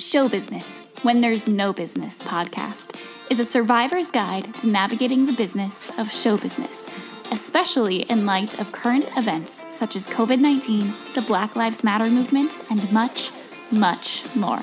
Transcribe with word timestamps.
Show 0.00 0.30
Business, 0.30 0.80
When 1.02 1.20
There's 1.20 1.46
No 1.46 1.74
Business 1.74 2.20
podcast, 2.22 2.98
is 3.28 3.38
a 3.38 3.44
survivor's 3.44 4.10
guide 4.10 4.54
to 4.54 4.66
navigating 4.66 5.26
the 5.26 5.34
business 5.34 5.90
of 5.98 6.10
show 6.10 6.38
business, 6.38 6.88
especially 7.30 8.02
in 8.04 8.24
light 8.24 8.58
of 8.58 8.72
current 8.72 9.04
events 9.18 9.66
such 9.68 9.96
as 9.96 10.06
COVID 10.06 10.40
19, 10.40 10.94
the 11.14 11.22
Black 11.26 11.54
Lives 11.54 11.84
Matter 11.84 12.08
movement, 12.08 12.56
and 12.70 12.90
much, 12.90 13.30
much 13.70 14.24
more. 14.34 14.60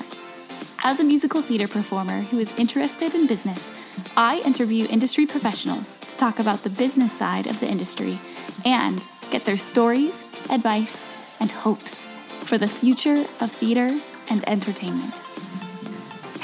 As 0.82 0.98
a 0.98 1.04
musical 1.04 1.40
theater 1.40 1.68
performer 1.68 2.18
who 2.22 2.40
is 2.40 2.52
interested 2.58 3.14
in 3.14 3.28
business, 3.28 3.70
I 4.16 4.42
interview 4.44 4.88
industry 4.90 5.24
professionals 5.24 6.00
to 6.00 6.16
talk 6.16 6.40
about 6.40 6.64
the 6.64 6.70
business 6.70 7.16
side 7.16 7.46
of 7.46 7.60
the 7.60 7.68
industry 7.68 8.18
and 8.64 9.06
get 9.30 9.44
their 9.44 9.56
stories, 9.56 10.24
advice, 10.50 11.06
and 11.38 11.52
hopes 11.52 12.06
for 12.06 12.58
the 12.58 12.66
future 12.66 13.20
of 13.40 13.52
theater 13.52 13.96
and 14.30 14.42
entertainment. 14.48 15.22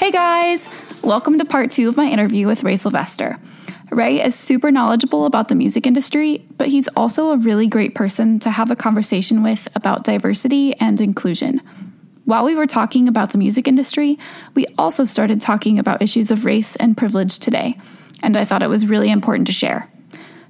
Hey 0.05 0.11
guys! 0.11 0.69
Welcome 1.01 1.39
to 1.39 1.45
part 1.45 1.71
two 1.71 1.89
of 1.89 1.97
my 1.97 2.05
interview 2.05 2.45
with 2.45 2.63
Ray 2.63 2.77
Sylvester. 2.77 3.39
Ray 3.89 4.21
is 4.21 4.35
super 4.35 4.69
knowledgeable 4.69 5.25
about 5.25 5.47
the 5.47 5.55
music 5.55 5.87
industry, 5.87 6.45
but 6.59 6.67
he's 6.67 6.87
also 6.89 7.31
a 7.31 7.37
really 7.37 7.65
great 7.65 7.95
person 7.95 8.37
to 8.41 8.51
have 8.51 8.69
a 8.69 8.75
conversation 8.75 9.41
with 9.41 9.67
about 9.73 10.03
diversity 10.03 10.75
and 10.75 11.01
inclusion. 11.01 11.59
While 12.23 12.43
we 12.43 12.53
were 12.53 12.67
talking 12.67 13.07
about 13.07 13.31
the 13.31 13.39
music 13.39 13.67
industry, 13.67 14.19
we 14.53 14.67
also 14.77 15.05
started 15.05 15.41
talking 15.41 15.79
about 15.79 16.03
issues 16.03 16.29
of 16.29 16.45
race 16.45 16.75
and 16.75 16.95
privilege 16.95 17.39
today, 17.39 17.75
and 18.21 18.37
I 18.37 18.45
thought 18.45 18.61
it 18.61 18.69
was 18.69 18.85
really 18.85 19.09
important 19.09 19.47
to 19.47 19.53
share. 19.53 19.89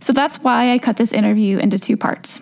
So 0.01 0.11
that's 0.11 0.39
why 0.39 0.73
I 0.73 0.79
cut 0.79 0.97
this 0.97 1.13
interview 1.13 1.59
into 1.59 1.79
two 1.79 1.95
parts. 1.95 2.41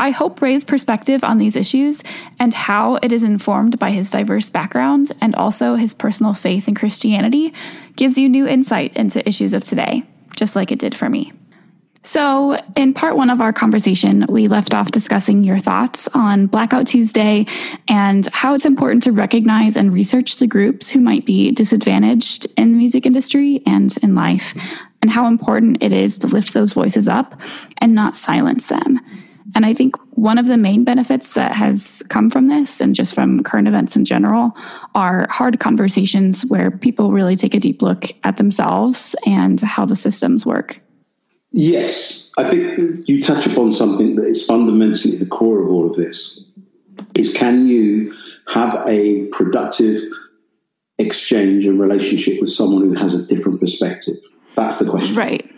I 0.00 0.10
hope 0.10 0.40
Ray's 0.40 0.64
perspective 0.64 1.24
on 1.24 1.38
these 1.38 1.56
issues 1.56 2.04
and 2.38 2.54
how 2.54 2.96
it 3.02 3.12
is 3.12 3.24
informed 3.24 3.78
by 3.78 3.90
his 3.90 4.10
diverse 4.10 4.48
background 4.48 5.10
and 5.20 5.34
also 5.34 5.74
his 5.74 5.92
personal 5.92 6.34
faith 6.34 6.68
in 6.68 6.74
Christianity 6.76 7.52
gives 7.96 8.16
you 8.16 8.28
new 8.28 8.46
insight 8.46 8.96
into 8.96 9.26
issues 9.28 9.54
of 9.54 9.64
today, 9.64 10.04
just 10.36 10.54
like 10.54 10.70
it 10.70 10.78
did 10.78 10.96
for 10.96 11.08
me. 11.08 11.32
So, 12.04 12.56
in 12.76 12.94
part 12.94 13.16
one 13.16 13.28
of 13.28 13.40
our 13.40 13.52
conversation, 13.52 14.24
we 14.28 14.46
left 14.46 14.72
off 14.72 14.92
discussing 14.92 15.42
your 15.42 15.58
thoughts 15.58 16.08
on 16.14 16.46
Blackout 16.46 16.86
Tuesday 16.86 17.44
and 17.88 18.26
how 18.32 18.54
it's 18.54 18.64
important 18.64 19.02
to 19.02 19.12
recognize 19.12 19.76
and 19.76 19.92
research 19.92 20.36
the 20.36 20.46
groups 20.46 20.90
who 20.90 21.00
might 21.00 21.26
be 21.26 21.50
disadvantaged 21.50 22.46
in 22.56 22.70
the 22.70 22.78
music 22.78 23.04
industry 23.04 23.62
and 23.66 23.96
in 23.98 24.14
life, 24.14 24.54
and 25.02 25.10
how 25.10 25.26
important 25.26 25.82
it 25.82 25.92
is 25.92 26.18
to 26.20 26.28
lift 26.28 26.54
those 26.54 26.72
voices 26.72 27.08
up 27.08 27.38
and 27.78 27.96
not 27.96 28.16
silence 28.16 28.68
them. 28.68 29.00
And 29.54 29.64
I 29.64 29.72
think 29.72 29.96
one 30.10 30.38
of 30.38 30.46
the 30.46 30.58
main 30.58 30.84
benefits 30.84 31.34
that 31.34 31.52
has 31.52 32.02
come 32.08 32.30
from 32.30 32.48
this 32.48 32.80
and 32.80 32.94
just 32.94 33.14
from 33.14 33.42
current 33.42 33.66
events 33.66 33.96
in 33.96 34.04
general 34.04 34.56
are 34.94 35.26
hard 35.30 35.58
conversations 35.58 36.44
where 36.46 36.70
people 36.70 37.12
really 37.12 37.36
take 37.36 37.54
a 37.54 37.60
deep 37.60 37.80
look 37.80 38.06
at 38.24 38.36
themselves 38.36 39.16
and 39.26 39.60
how 39.60 39.86
the 39.86 39.96
systems 39.96 40.44
work. 40.44 40.80
Yes, 41.50 42.30
I 42.36 42.44
think 42.44 43.08
you 43.08 43.22
touch 43.22 43.46
upon 43.46 43.72
something 43.72 44.16
that 44.16 44.26
is 44.26 44.44
fundamentally 44.44 45.14
at 45.14 45.20
the 45.20 45.26
core 45.26 45.62
of 45.62 45.70
all 45.70 45.88
of 45.88 45.96
this 45.96 46.44
is 47.14 47.34
can 47.34 47.66
you 47.66 48.14
have 48.48 48.76
a 48.86 49.26
productive 49.28 49.98
exchange 50.98 51.66
and 51.66 51.80
relationship 51.80 52.40
with 52.40 52.50
someone 52.50 52.82
who 52.82 52.94
has 52.94 53.14
a 53.14 53.26
different 53.26 53.60
perspective? 53.60 54.14
That's 54.56 54.78
the 54.78 54.90
question. 54.90 55.16
Right. 55.16 55.48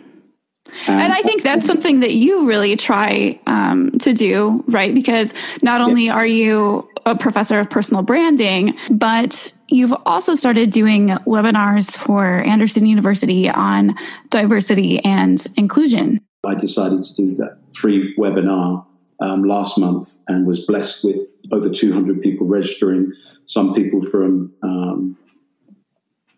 Um, 0.89 0.99
and 0.99 1.13
I 1.13 1.23
think 1.23 1.43
that's 1.43 1.67
something 1.67 2.01
that 2.01 2.13
you 2.13 2.47
really 2.47 2.77
try 2.77 3.39
um, 3.47 3.91
to 4.01 4.13
do, 4.13 4.65
right? 4.69 4.95
Because 4.95 5.35
not 5.63 5.81
only 5.81 6.09
are 6.11 6.27
you 6.27 6.89
a 7.07 7.15
professor 7.15 7.59
of 7.61 7.71
personal 7.71 8.03
branding, 8.03 8.77
but 8.91 9.53
you've 9.69 9.95
also 10.07 10.35
started 10.35 10.71
doing 10.71 11.09
webinars 11.27 11.97
for 11.97 12.43
Anderson 12.43 12.87
University 12.87 13.49
on 13.49 13.95
diversity 14.31 15.03
and 15.05 15.45
inclusion. 15.57 16.21
I 16.45 16.55
decided 16.55 17.03
to 17.05 17.15
do 17.15 17.35
that 17.37 17.59
free 17.73 18.15
webinar 18.17 18.85
um, 19.21 19.45
last 19.45 19.79
month 19.79 20.19
and 20.29 20.47
was 20.47 20.65
blessed 20.65 21.05
with 21.05 21.19
over 21.53 21.71
200 21.71 22.23
people 22.23 22.47
registering, 22.47 23.13
some 23.47 23.75
people 23.75 24.01
from 24.01 24.53
um, 24.63 25.17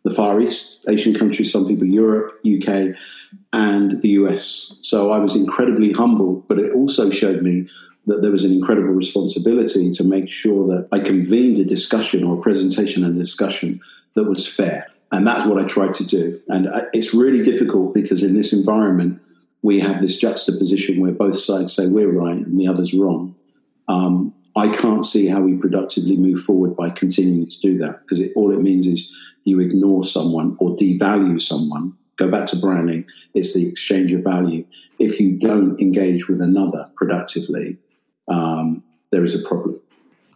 the 0.04 0.10
Far 0.10 0.40
East, 0.40 0.84
Asian 0.88 1.14
countries, 1.14 1.52
some 1.52 1.66
people 1.66 1.86
Europe, 1.86 2.40
UK 2.44 2.96
and 3.52 4.00
the 4.02 4.10
US. 4.10 4.76
So 4.80 5.10
I 5.10 5.18
was 5.18 5.36
incredibly 5.36 5.92
humble, 5.92 6.44
but 6.48 6.58
it 6.58 6.72
also 6.74 7.10
showed 7.10 7.42
me 7.42 7.68
that 8.06 8.22
there 8.22 8.32
was 8.32 8.44
an 8.44 8.52
incredible 8.52 8.88
responsibility 8.88 9.90
to 9.90 10.04
make 10.04 10.28
sure 10.28 10.66
that 10.68 10.88
I 10.90 10.98
convened 10.98 11.58
a 11.58 11.64
discussion 11.64 12.24
or 12.24 12.38
a 12.38 12.42
presentation 12.42 13.04
and 13.04 13.16
discussion 13.16 13.80
that 14.14 14.24
was 14.24 14.52
fair. 14.52 14.88
And 15.12 15.26
that's 15.26 15.46
what 15.46 15.62
I 15.62 15.66
tried 15.66 15.94
to 15.94 16.06
do. 16.06 16.40
And 16.48 16.68
it's 16.92 17.14
really 17.14 17.42
difficult 17.42 17.94
because 17.94 18.22
in 18.22 18.34
this 18.34 18.52
environment, 18.52 19.20
we 19.60 19.78
have 19.80 20.00
this 20.00 20.18
juxtaposition 20.18 21.00
where 21.00 21.12
both 21.12 21.38
sides 21.38 21.74
say 21.74 21.86
we're 21.86 22.10
right 22.10 22.38
and 22.38 22.58
the 22.58 22.66
other's 22.66 22.94
wrong. 22.94 23.36
Um, 23.88 24.34
I 24.56 24.68
can't 24.68 25.06
see 25.06 25.26
how 25.28 25.40
we 25.40 25.56
productively 25.56 26.16
move 26.16 26.40
forward 26.40 26.76
by 26.76 26.90
continuing 26.90 27.46
to 27.46 27.60
do 27.60 27.78
that 27.78 28.00
because 28.02 28.20
it, 28.20 28.32
all 28.34 28.52
it 28.52 28.60
means 28.60 28.86
is 28.86 29.14
you 29.44 29.60
ignore 29.60 30.04
someone 30.04 30.56
or 30.60 30.76
devalue 30.76 31.40
someone 31.40 31.96
go 32.16 32.30
back 32.30 32.46
to 32.48 32.56
branding, 32.56 33.04
it's 33.34 33.54
the 33.54 33.68
exchange 33.68 34.12
of 34.12 34.22
value. 34.22 34.64
If 34.98 35.20
you 35.20 35.38
don't 35.38 35.80
engage 35.80 36.28
with 36.28 36.40
another 36.40 36.90
productively, 36.96 37.78
um, 38.28 38.82
there 39.10 39.24
is 39.24 39.34
a 39.34 39.48
problem. 39.48 39.80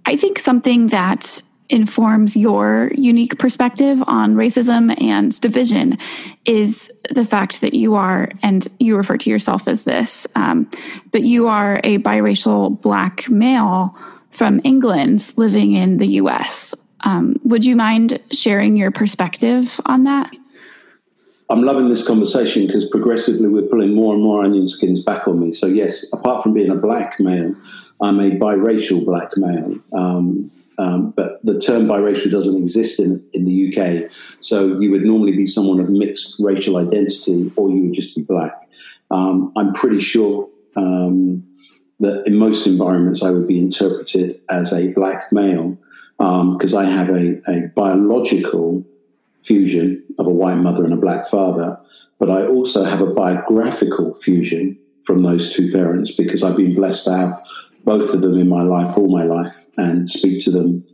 I 0.04 0.16
think 0.16 0.38
something 0.38 0.88
that 0.88 1.42
informs 1.68 2.36
your 2.36 2.92
unique 2.94 3.38
perspective 3.38 4.02
on 4.06 4.34
racism 4.36 5.00
and 5.02 5.38
division 5.40 5.98
is 6.44 6.92
the 7.10 7.24
fact 7.24 7.60
that 7.60 7.74
you 7.74 7.94
are, 7.94 8.30
and 8.42 8.68
you 8.78 8.96
refer 8.96 9.16
to 9.16 9.30
yourself 9.30 9.66
as 9.66 9.84
this, 9.84 10.26
um, 10.36 10.70
but 11.10 11.22
you 11.22 11.48
are 11.48 11.80
a 11.82 11.98
biracial 11.98 12.80
black 12.80 13.28
male 13.28 13.96
from 14.30 14.60
England 14.64 15.34
living 15.36 15.72
in 15.72 15.96
the 15.96 16.06
US. 16.06 16.74
Um, 17.00 17.36
would 17.44 17.64
you 17.64 17.76
mind 17.76 18.20
sharing 18.30 18.76
your 18.76 18.90
perspective 18.90 19.80
on 19.86 20.04
that? 20.04 20.34
I'm 21.48 21.62
loving 21.62 21.88
this 21.88 22.06
conversation 22.06 22.66
because 22.66 22.84
progressively 22.86 23.48
we're 23.48 23.68
pulling 23.68 23.94
more 23.94 24.14
and 24.14 24.22
more 24.22 24.44
onion 24.44 24.66
skins 24.66 25.02
back 25.02 25.28
on 25.28 25.38
me. 25.38 25.52
So, 25.52 25.66
yes, 25.66 26.04
apart 26.12 26.42
from 26.42 26.54
being 26.54 26.70
a 26.70 26.74
black 26.74 27.20
male, 27.20 27.54
I'm 28.00 28.18
a 28.18 28.30
biracial 28.30 29.04
black 29.04 29.30
male. 29.36 29.78
Um, 29.92 30.50
um, 30.78 31.10
but 31.12 31.42
the 31.44 31.58
term 31.58 31.86
biracial 31.86 32.30
doesn't 32.30 32.56
exist 32.56 33.00
in, 33.00 33.24
in 33.32 33.44
the 33.44 33.68
UK. 33.68 34.10
So, 34.40 34.78
you 34.80 34.90
would 34.90 35.02
normally 35.02 35.36
be 35.36 35.46
someone 35.46 35.78
of 35.78 35.88
mixed 35.88 36.36
racial 36.40 36.78
identity 36.78 37.52
or 37.56 37.70
you 37.70 37.82
would 37.82 37.94
just 37.94 38.16
be 38.16 38.22
black. 38.22 38.68
Um, 39.12 39.52
I'm 39.56 39.72
pretty 39.72 40.00
sure 40.00 40.48
um, 40.74 41.46
that 42.00 42.26
in 42.26 42.36
most 42.36 42.66
environments 42.66 43.22
I 43.22 43.30
would 43.30 43.46
be 43.46 43.60
interpreted 43.60 44.40
as 44.50 44.72
a 44.72 44.92
black 44.92 45.32
male 45.32 45.78
because 46.18 46.74
um, 46.74 46.84
I 46.84 46.88
have 46.88 47.10
a, 47.10 47.40
a 47.48 47.68
biological 47.74 48.84
fusion 49.46 50.02
of 50.18 50.26
a 50.26 50.30
white 50.30 50.56
mother 50.56 50.84
and 50.84 50.92
a 50.92 50.96
black 50.96 51.26
father, 51.26 51.78
but 52.18 52.30
I 52.30 52.46
also 52.46 52.84
have 52.84 53.00
a 53.00 53.12
biographical 53.12 54.14
fusion 54.14 54.78
from 55.04 55.22
those 55.22 55.54
two 55.54 55.70
parents 55.70 56.10
because 56.10 56.42
I've 56.42 56.56
been 56.56 56.74
blessed 56.74 57.04
to 57.04 57.16
have 57.16 57.42
both 57.84 58.12
of 58.12 58.22
them 58.22 58.36
in 58.36 58.48
my 58.48 58.62
life 58.62 58.98
all 58.98 59.08
my 59.08 59.22
life 59.22 59.66
and 59.76 60.08
speak 60.08 60.42
to 60.44 60.50
them 60.50 60.84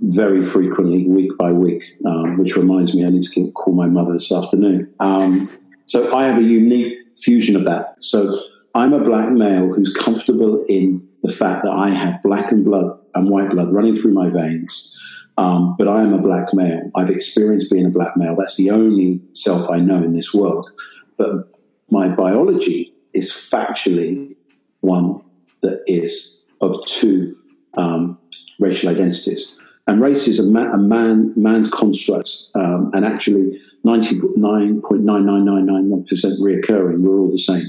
very 0.00 0.42
frequently, 0.42 1.06
week 1.08 1.36
by 1.36 1.50
week, 1.50 1.82
um, 2.06 2.38
which 2.38 2.56
reminds 2.56 2.94
me 2.94 3.04
I 3.04 3.10
need 3.10 3.24
to 3.24 3.50
call 3.52 3.74
my 3.74 3.86
mother 3.86 4.12
this 4.12 4.32
afternoon. 4.32 4.94
Um, 5.00 5.50
so 5.86 6.14
I 6.14 6.26
have 6.26 6.38
a 6.38 6.42
unique 6.42 6.96
fusion 7.16 7.56
of 7.56 7.64
that. 7.64 7.96
So 7.98 8.40
I'm 8.74 8.92
a 8.92 9.00
black 9.00 9.30
male 9.30 9.72
who's 9.72 9.92
comfortable 9.92 10.64
in 10.68 11.06
the 11.24 11.32
fact 11.32 11.64
that 11.64 11.72
I 11.72 11.90
have 11.90 12.22
black 12.22 12.52
and 12.52 12.64
blood 12.64 12.96
and 13.14 13.28
white 13.28 13.50
blood 13.50 13.72
running 13.72 13.94
through 13.94 14.12
my 14.12 14.28
veins. 14.28 14.94
Um, 15.38 15.76
but 15.78 15.86
I 15.86 16.02
am 16.02 16.12
a 16.12 16.18
black 16.18 16.52
male. 16.52 16.90
I've 16.96 17.10
experienced 17.10 17.70
being 17.70 17.86
a 17.86 17.90
black 17.90 18.16
male. 18.16 18.34
That's 18.36 18.56
the 18.56 18.70
only 18.70 19.20
self 19.34 19.70
I 19.70 19.78
know 19.78 20.02
in 20.02 20.12
this 20.12 20.34
world. 20.34 20.68
But 21.16 21.48
my 21.90 22.08
biology 22.08 22.92
is 23.14 23.30
factually 23.30 24.34
one 24.80 25.22
that 25.62 25.80
is 25.86 26.42
of 26.60 26.84
two 26.86 27.36
um, 27.74 28.18
racial 28.58 28.90
identities. 28.90 29.56
And 29.86 30.02
race 30.02 30.26
is 30.26 30.40
a, 30.40 30.50
ma- 30.50 30.72
a 30.72 30.76
man 30.76 31.32
man's 31.36 31.72
construct, 31.72 32.30
um, 32.56 32.90
and 32.92 33.04
actually 33.04 33.62
99.99991% 33.86 36.40
reoccurring. 36.40 37.00
We're 37.00 37.16
all 37.16 37.30
the 37.30 37.38
same. 37.38 37.66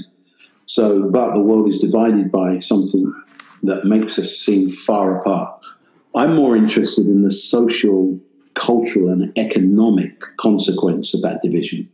So, 0.66 1.08
but 1.08 1.34
the 1.34 1.40
world 1.40 1.68
is 1.68 1.78
divided 1.78 2.32
by 2.32 2.58
something 2.58 3.14
that 3.62 3.84
makes 3.84 4.18
us 4.18 4.36
seem 4.36 4.68
far 4.68 5.20
apart. 5.20 5.59
I'm 6.14 6.34
more 6.34 6.56
interested 6.56 7.06
in 7.06 7.22
the 7.22 7.30
social, 7.30 8.18
cultural, 8.54 9.10
and 9.10 9.36
economic 9.38 10.20
consequence 10.38 11.14
of 11.14 11.22
that 11.22 11.40
division. 11.40 11.88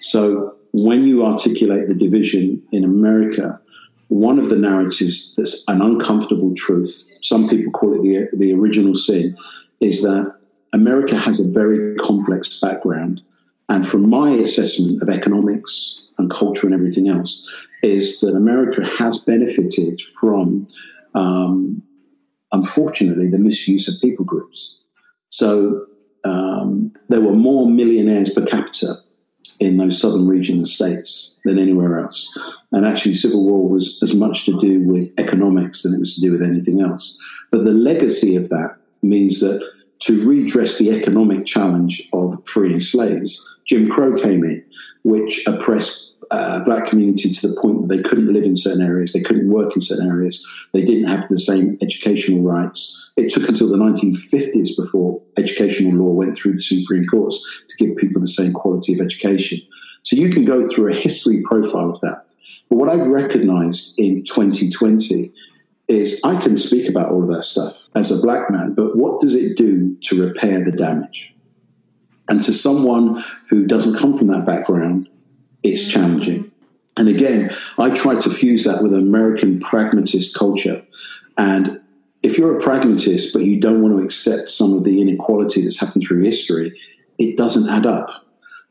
So 0.00 0.54
when 0.72 1.04
you 1.04 1.24
articulate 1.24 1.88
the 1.88 1.94
division 1.94 2.62
in 2.72 2.84
America, 2.84 3.60
one 4.08 4.38
of 4.38 4.48
the 4.48 4.56
narratives 4.56 5.34
that's 5.36 5.64
an 5.68 5.82
uncomfortable 5.82 6.54
truth, 6.54 7.04
some 7.22 7.48
people 7.48 7.72
call 7.72 7.94
it 7.94 8.02
the, 8.02 8.36
the 8.36 8.54
original 8.54 8.94
sin, 8.94 9.36
is 9.80 10.02
that 10.02 10.34
America 10.72 11.16
has 11.16 11.40
a 11.40 11.48
very 11.48 11.94
complex 11.96 12.60
background. 12.60 13.20
And 13.68 13.86
from 13.86 14.08
my 14.08 14.30
assessment 14.30 15.02
of 15.02 15.10
economics 15.10 16.08
and 16.16 16.30
culture 16.30 16.66
and 16.66 16.74
everything 16.74 17.08
else, 17.08 17.46
is 17.82 18.20
that 18.20 18.34
America 18.34 18.82
has 18.98 19.18
benefited 19.18 20.00
from, 20.00 20.66
um, 21.14 21.82
unfortunately, 22.52 23.28
the 23.28 23.38
misuse 23.38 23.88
of 23.88 24.00
people 24.00 24.24
groups. 24.24 24.80
So 25.28 25.86
um, 26.24 26.92
there 27.08 27.20
were 27.20 27.32
more 27.32 27.68
millionaires 27.68 28.30
per 28.30 28.44
capita 28.44 28.94
in 29.60 29.76
those 29.76 30.00
southern 30.00 30.28
region 30.28 30.64
states 30.64 31.40
than 31.44 31.58
anywhere 31.58 32.00
else. 32.00 32.36
And 32.72 32.86
actually, 32.86 33.14
civil 33.14 33.44
war 33.44 33.68
was 33.68 34.00
as 34.02 34.14
much 34.14 34.46
to 34.46 34.56
do 34.58 34.80
with 34.80 35.12
economics 35.18 35.82
than 35.82 35.94
it 35.94 35.98
was 35.98 36.14
to 36.14 36.20
do 36.20 36.32
with 36.32 36.42
anything 36.42 36.80
else. 36.80 37.18
But 37.50 37.64
the 37.64 37.72
legacy 37.72 38.36
of 38.36 38.48
that 38.50 38.76
means 39.02 39.40
that 39.40 39.60
to 40.00 40.28
redress 40.28 40.78
the 40.78 40.90
economic 40.90 41.44
challenge 41.44 42.08
of 42.12 42.34
freeing 42.46 42.80
slaves, 42.80 43.56
Jim 43.66 43.88
Crow 43.88 44.20
came 44.20 44.44
in, 44.44 44.64
which 45.02 45.44
oppressed 45.46 46.14
uh, 46.30 46.62
black 46.64 46.86
community 46.86 47.30
to 47.30 47.48
the 47.48 47.60
point 47.60 47.80
that 47.80 47.96
they 47.96 48.02
couldn't 48.02 48.32
live 48.32 48.44
in 48.44 48.56
certain 48.56 48.82
areas, 48.82 49.12
they 49.12 49.20
couldn't 49.20 49.48
work 49.48 49.74
in 49.74 49.80
certain 49.80 50.08
areas, 50.10 50.46
they 50.72 50.82
didn't 50.82 51.08
have 51.08 51.28
the 51.28 51.38
same 51.38 51.78
educational 51.82 52.42
rights. 52.42 53.12
It 53.16 53.32
took 53.32 53.48
until 53.48 53.68
the 53.68 53.78
1950s 53.78 54.76
before 54.76 55.20
educational 55.36 55.92
law 55.92 56.12
went 56.12 56.36
through 56.36 56.52
the 56.52 56.62
Supreme 56.62 57.06
Courts 57.06 57.64
to 57.68 57.84
give 57.84 57.96
people 57.96 58.20
the 58.20 58.28
same 58.28 58.52
quality 58.52 58.94
of 58.94 59.00
education. 59.00 59.60
So 60.02 60.16
you 60.16 60.30
can 60.30 60.44
go 60.44 60.66
through 60.66 60.92
a 60.92 60.94
history 60.94 61.42
profile 61.44 61.90
of 61.90 62.00
that. 62.00 62.34
But 62.68 62.76
what 62.76 62.88
I've 62.88 63.06
recognized 63.06 63.98
in 63.98 64.24
2020 64.24 65.32
is 65.88 66.20
I 66.22 66.38
can 66.40 66.56
speak 66.56 66.88
about 66.88 67.10
all 67.10 67.22
of 67.22 67.30
that 67.30 67.42
stuff 67.42 67.86
as 67.94 68.10
a 68.10 68.20
black 68.20 68.50
man, 68.50 68.74
but 68.74 68.96
what 68.96 69.20
does 69.20 69.34
it 69.34 69.56
do 69.56 69.96
to 70.02 70.26
repair 70.26 70.62
the 70.64 70.72
damage? 70.72 71.34
And 72.28 72.42
to 72.42 72.52
someone 72.52 73.24
who 73.48 73.66
doesn't 73.66 73.96
come 73.96 74.12
from 74.12 74.26
that 74.28 74.44
background, 74.44 75.08
it's 75.68 75.90
challenging. 75.90 76.50
And 76.96 77.08
again, 77.08 77.54
I 77.78 77.90
try 77.90 78.18
to 78.18 78.30
fuse 78.30 78.64
that 78.64 78.82
with 78.82 78.92
American 78.92 79.60
pragmatist 79.60 80.36
culture. 80.36 80.84
And 81.36 81.80
if 82.22 82.36
you're 82.36 82.58
a 82.58 82.60
pragmatist, 82.60 83.32
but 83.32 83.42
you 83.42 83.60
don't 83.60 83.80
want 83.80 83.98
to 83.98 84.04
accept 84.04 84.50
some 84.50 84.72
of 84.72 84.84
the 84.84 85.00
inequality 85.00 85.62
that's 85.62 85.80
happened 85.80 86.04
through 86.04 86.24
history, 86.24 86.78
it 87.18 87.36
doesn't 87.36 87.68
add 87.68 87.86
up. 87.86 88.26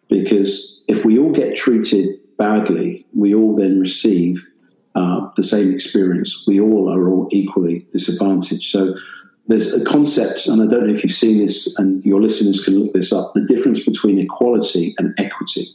Because 0.10 0.84
if 0.88 1.06
we 1.06 1.18
all 1.18 1.32
get 1.32 1.56
treated 1.56 2.20
badly, 2.38 3.06
we 3.14 3.34
all 3.34 3.56
then 3.56 3.80
receive 3.80 4.46
uh, 4.96 5.30
the 5.36 5.44
same 5.44 5.74
experience. 5.74 6.44
We 6.48 6.60
all 6.60 6.92
are 6.92 7.08
all 7.08 7.28
equally 7.32 7.86
disadvantaged. 7.92 8.70
So 8.70 8.96
there's 9.48 9.74
a 9.74 9.86
concept, 9.86 10.48
and 10.48 10.62
I 10.62 10.66
don't 10.66 10.86
know 10.86 10.92
if 10.92 11.04
you've 11.04 11.14
seen 11.14 11.38
this, 11.38 11.78
and 11.78 12.04
your 12.04 12.22
listeners 12.22 12.64
can 12.64 12.80
look 12.80 12.94
this 12.94 13.14
up 13.14 13.32
the 13.34 13.46
difference 13.46 13.86
between 13.86 14.20
equality 14.20 14.94
and 14.98 15.18
equity. 15.18 15.68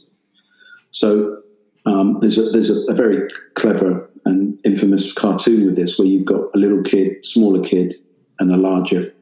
So 0.93 1.41
um, 1.85 2.19
there's 2.21 2.37
a, 2.37 2.43
there's 2.51 2.69
a, 2.69 2.91
a, 2.91 2.95
very 2.95 3.27
clever 3.55 4.09
and 4.25 4.59
infamous 4.63 5.11
cartoon 5.11 5.65
with 5.65 5.75
this, 5.75 5.99
where 5.99 6.07
you've 6.07 6.25
got 6.25 6.43
a 6.55 6.57
little 6.57 6.81
kid, 6.81 7.25
smaller 7.25 7.61
kid, 7.61 7.95
and 8.39 8.53
a 8.53 8.57
larger 8.57 9.13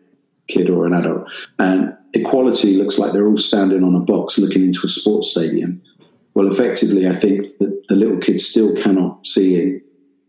kid 0.48 0.70
or 0.70 0.86
an 0.86 0.94
adult, 0.94 1.32
and 1.58 1.98
equality 2.14 2.76
looks 2.76 3.00
like 3.00 3.14
they're 3.14 3.28
all 3.28 3.38
standing 3.38 3.84
on 3.84 3.96
a 3.96 4.00
box 4.00 4.38
looking 4.38 4.64
into 4.64 4.82
a 4.84 4.90
sports 4.90 5.32
stadium. 5.32 5.82
Well, 6.34 6.48
effectively, 6.48 7.08
I 7.08 7.14
think 7.14 7.58
that 7.60 7.88
the 7.88 7.96
little 7.96 8.18
kid 8.18 8.40
still 8.40 8.76
cannot 8.76 9.26
see 9.26 9.62
in, 9.62 9.82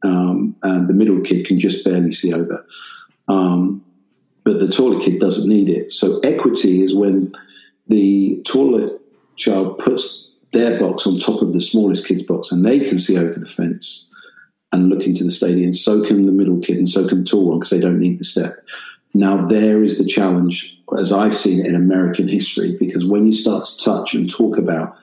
um, 0.05 0.57
and 0.63 0.89
the 0.89 0.95
middle 0.95 1.21
kid 1.21 1.47
can 1.47 1.59
just 1.59 1.85
barely 1.85 2.13
see 2.13 2.33
over. 2.33 2.65
Um, 3.29 3.85
but 4.45 4.59
the 4.59 4.69
taller 4.69 5.01
kid 5.01 5.21
doesn't 5.21 5.49
need 5.49 5.69
it. 5.69 5.93
So 5.93 6.19
equity 6.21 6.83
is 6.83 6.95
when 6.95 7.33
the 7.89 8.43
taller 8.45 8.99
child 9.37 9.79
puts 9.79 10.32
their 10.53 10.79
box 10.79 11.07
on 11.07 11.19
top 11.19 11.43
of 11.43 11.53
the 11.53 11.61
smallest 11.61 12.07
kid's 12.07 12.23
box, 12.23 12.53
and 12.53 12.65
they 12.65 12.81
can 12.81 12.99
see 12.99 13.19
over 13.19 13.39
the 13.39 13.47
fence 13.47 14.11
and 14.71 14.89
look 14.89 15.07
into 15.07 15.25
the 15.25 15.31
stadium. 15.31 15.73
So 15.73 16.05
can 16.05 16.27
the 16.27 16.33
middle 16.33 16.59
kid, 16.59 16.79
and 16.79 16.89
so 16.89 17.07
can 17.07 17.21
the 17.21 17.25
tall 17.25 17.49
one 17.49 17.59
because 17.59 17.71
they 17.71 17.81
don't 17.81 17.99
need 17.99 18.19
the 18.19 18.25
step. 18.25 18.53
Now, 19.15 19.45
there 19.47 19.83
is 19.83 19.99
the 19.99 20.07
challenge, 20.07 20.81
as 20.99 21.13
I've 21.13 21.35
seen 21.35 21.65
in 21.65 21.75
American 21.75 22.29
history, 22.29 22.77
because 22.79 23.05
when 23.05 23.27
you 23.27 23.33
start 23.33 23.65
to 23.65 23.85
touch 23.85 24.15
and 24.15 24.29
talk 24.29 24.57
about 24.57 24.97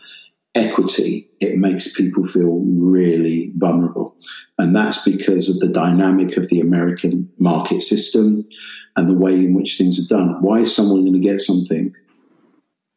equity, 0.55 1.29
it 1.39 1.57
makes 1.57 1.93
people 1.93 2.25
feel 2.25 2.63
really 2.65 3.51
vulnerable. 3.55 4.15
And 4.57 4.75
that's 4.75 5.03
because 5.03 5.47
of 5.47 5.59
the 5.59 5.71
dynamic 5.71 6.37
of 6.37 6.49
the 6.49 6.59
American 6.59 7.29
market 7.37 7.81
system 7.81 8.45
and 8.95 9.07
the 9.07 9.13
way 9.13 9.35
in 9.35 9.53
which 9.53 9.77
things 9.77 9.99
are 10.03 10.15
done. 10.15 10.41
Why 10.41 10.59
is 10.59 10.75
someone 10.75 11.01
going 11.01 11.13
to 11.13 11.19
get 11.19 11.39
something? 11.39 11.93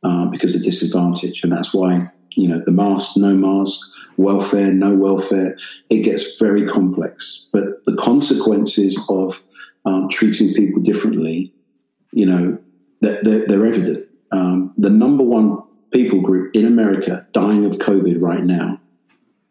Uh, 0.02 0.26
because 0.26 0.56
of 0.56 0.64
disadvantage. 0.64 1.44
And 1.44 1.52
that's 1.52 1.72
why 1.72 2.10
you 2.36 2.48
know, 2.48 2.62
the 2.64 2.72
mask, 2.72 3.16
no 3.16 3.34
mask, 3.34 3.80
welfare, 4.16 4.72
no 4.72 4.94
welfare. 4.94 5.56
It 5.90 6.02
gets 6.02 6.38
very 6.38 6.66
complex. 6.66 7.48
But 7.52 7.84
the 7.84 7.96
consequences 7.96 9.04
of 9.08 9.42
um, 9.84 10.08
treating 10.08 10.52
people 10.54 10.80
differently, 10.80 11.52
you 12.12 12.26
know, 12.26 12.58
they're, 13.00 13.22
they're, 13.22 13.46
they're 13.46 13.66
evident. 13.66 14.06
Um, 14.30 14.72
the 14.78 14.90
number 14.90 15.24
one 15.24 15.62
people 15.92 16.20
group 16.20 16.56
in 16.56 16.64
America 16.64 17.26
dying 17.32 17.66
of 17.66 17.72
COVID 17.72 18.22
right 18.22 18.44
now, 18.44 18.80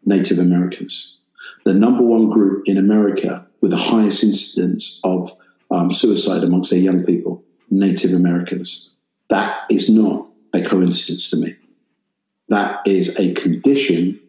Native 0.04 0.38
Americans. 0.38 1.18
The 1.64 1.74
number 1.74 2.02
one 2.02 2.28
group 2.28 2.64
in 2.66 2.76
America 2.76 3.46
with 3.60 3.70
the 3.70 3.76
highest 3.76 4.24
incidence 4.24 5.00
of 5.04 5.30
um, 5.70 5.92
suicide 5.92 6.42
amongst 6.42 6.70
their 6.70 6.80
young 6.80 7.04
people, 7.04 7.44
Native 7.70 8.12
Americans. 8.12 8.92
That 9.28 9.60
is 9.70 9.88
not 9.88 10.26
a 10.52 10.60
coincidence 10.60 11.30
to 11.30 11.36
me 11.36 11.56
that 12.52 12.82
is 12.86 13.18
a 13.18 13.32
condition 13.32 14.20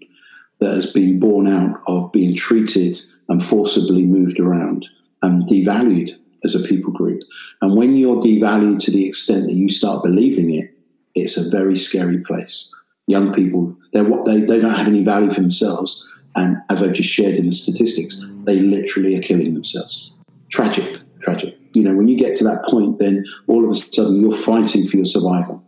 that 0.59 0.73
has 0.73 0.91
been 0.93 1.19
born 1.19 1.45
out 1.45 1.81
of 1.87 2.09
being 2.13 2.33
treated 2.33 2.97
and 3.27 3.43
forcibly 3.43 4.05
moved 4.05 4.39
around 4.39 4.87
and 5.21 5.43
devalued 5.43 6.11
as 6.45 6.55
a 6.55 6.65
people 6.65 6.93
group. 6.93 7.21
And 7.61 7.75
when 7.75 7.97
you're 7.97 8.21
devalued 8.21 8.81
to 8.85 8.91
the 8.91 9.05
extent 9.05 9.47
that 9.47 9.55
you 9.55 9.69
start 9.69 10.03
believing 10.03 10.53
it, 10.53 10.73
it's 11.15 11.35
a 11.35 11.49
very 11.49 11.75
scary 11.75 12.19
place. 12.19 12.73
Young 13.07 13.33
people, 13.33 13.75
they're 13.91 14.05
what 14.05 14.23
they, 14.23 14.39
they 14.39 14.61
don't 14.61 14.73
have 14.73 14.87
any 14.87 15.03
value 15.03 15.29
for 15.29 15.41
themselves. 15.41 16.09
And 16.37 16.55
as 16.69 16.81
I've 16.81 16.93
just 16.93 17.09
shared 17.09 17.35
in 17.35 17.47
the 17.47 17.51
statistics, 17.51 18.25
they 18.45 18.59
literally 18.61 19.17
are 19.17 19.21
killing 19.21 19.53
themselves. 19.53 20.13
Tragic, 20.49 20.97
tragic. 21.21 21.57
You 21.73 21.83
know, 21.83 21.93
when 21.93 22.07
you 22.07 22.17
get 22.17 22.37
to 22.37 22.45
that 22.45 22.63
point, 22.69 22.99
then 22.99 23.25
all 23.47 23.65
of 23.65 23.69
a 23.69 23.75
sudden 23.75 24.21
you're 24.21 24.31
fighting 24.31 24.85
for 24.85 24.95
your 24.95 25.05
survival. 25.05 25.61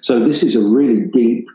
So 0.00 0.18
this 0.18 0.42
is 0.42 0.56
a 0.56 0.66
really 0.66 1.02
deep 1.02 1.46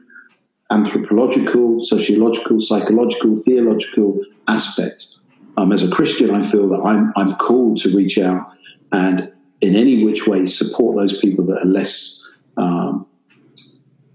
anthropological, 0.72 1.84
sociological, 1.84 2.60
psychological, 2.60 3.38
theological 3.38 4.20
aspect. 4.48 5.18
Um, 5.58 5.72
as 5.72 5.90
a 5.90 5.94
Christian, 5.94 6.34
I 6.34 6.44
feel 6.44 6.68
that 6.70 6.82
I'm, 6.84 7.14
I'm 7.16 7.36
called 7.36 7.78
to 7.78 7.96
reach 7.96 8.18
out 8.18 8.52
and 8.92 9.32
in 9.62 9.76
any 9.76 10.04
which 10.04 10.28
way 10.28 10.46
support 10.46 10.98
those 10.98 11.20
people 11.20 11.46
that 11.46 11.62
are 11.62 11.68
less 11.68 12.30
um, 12.58 13.06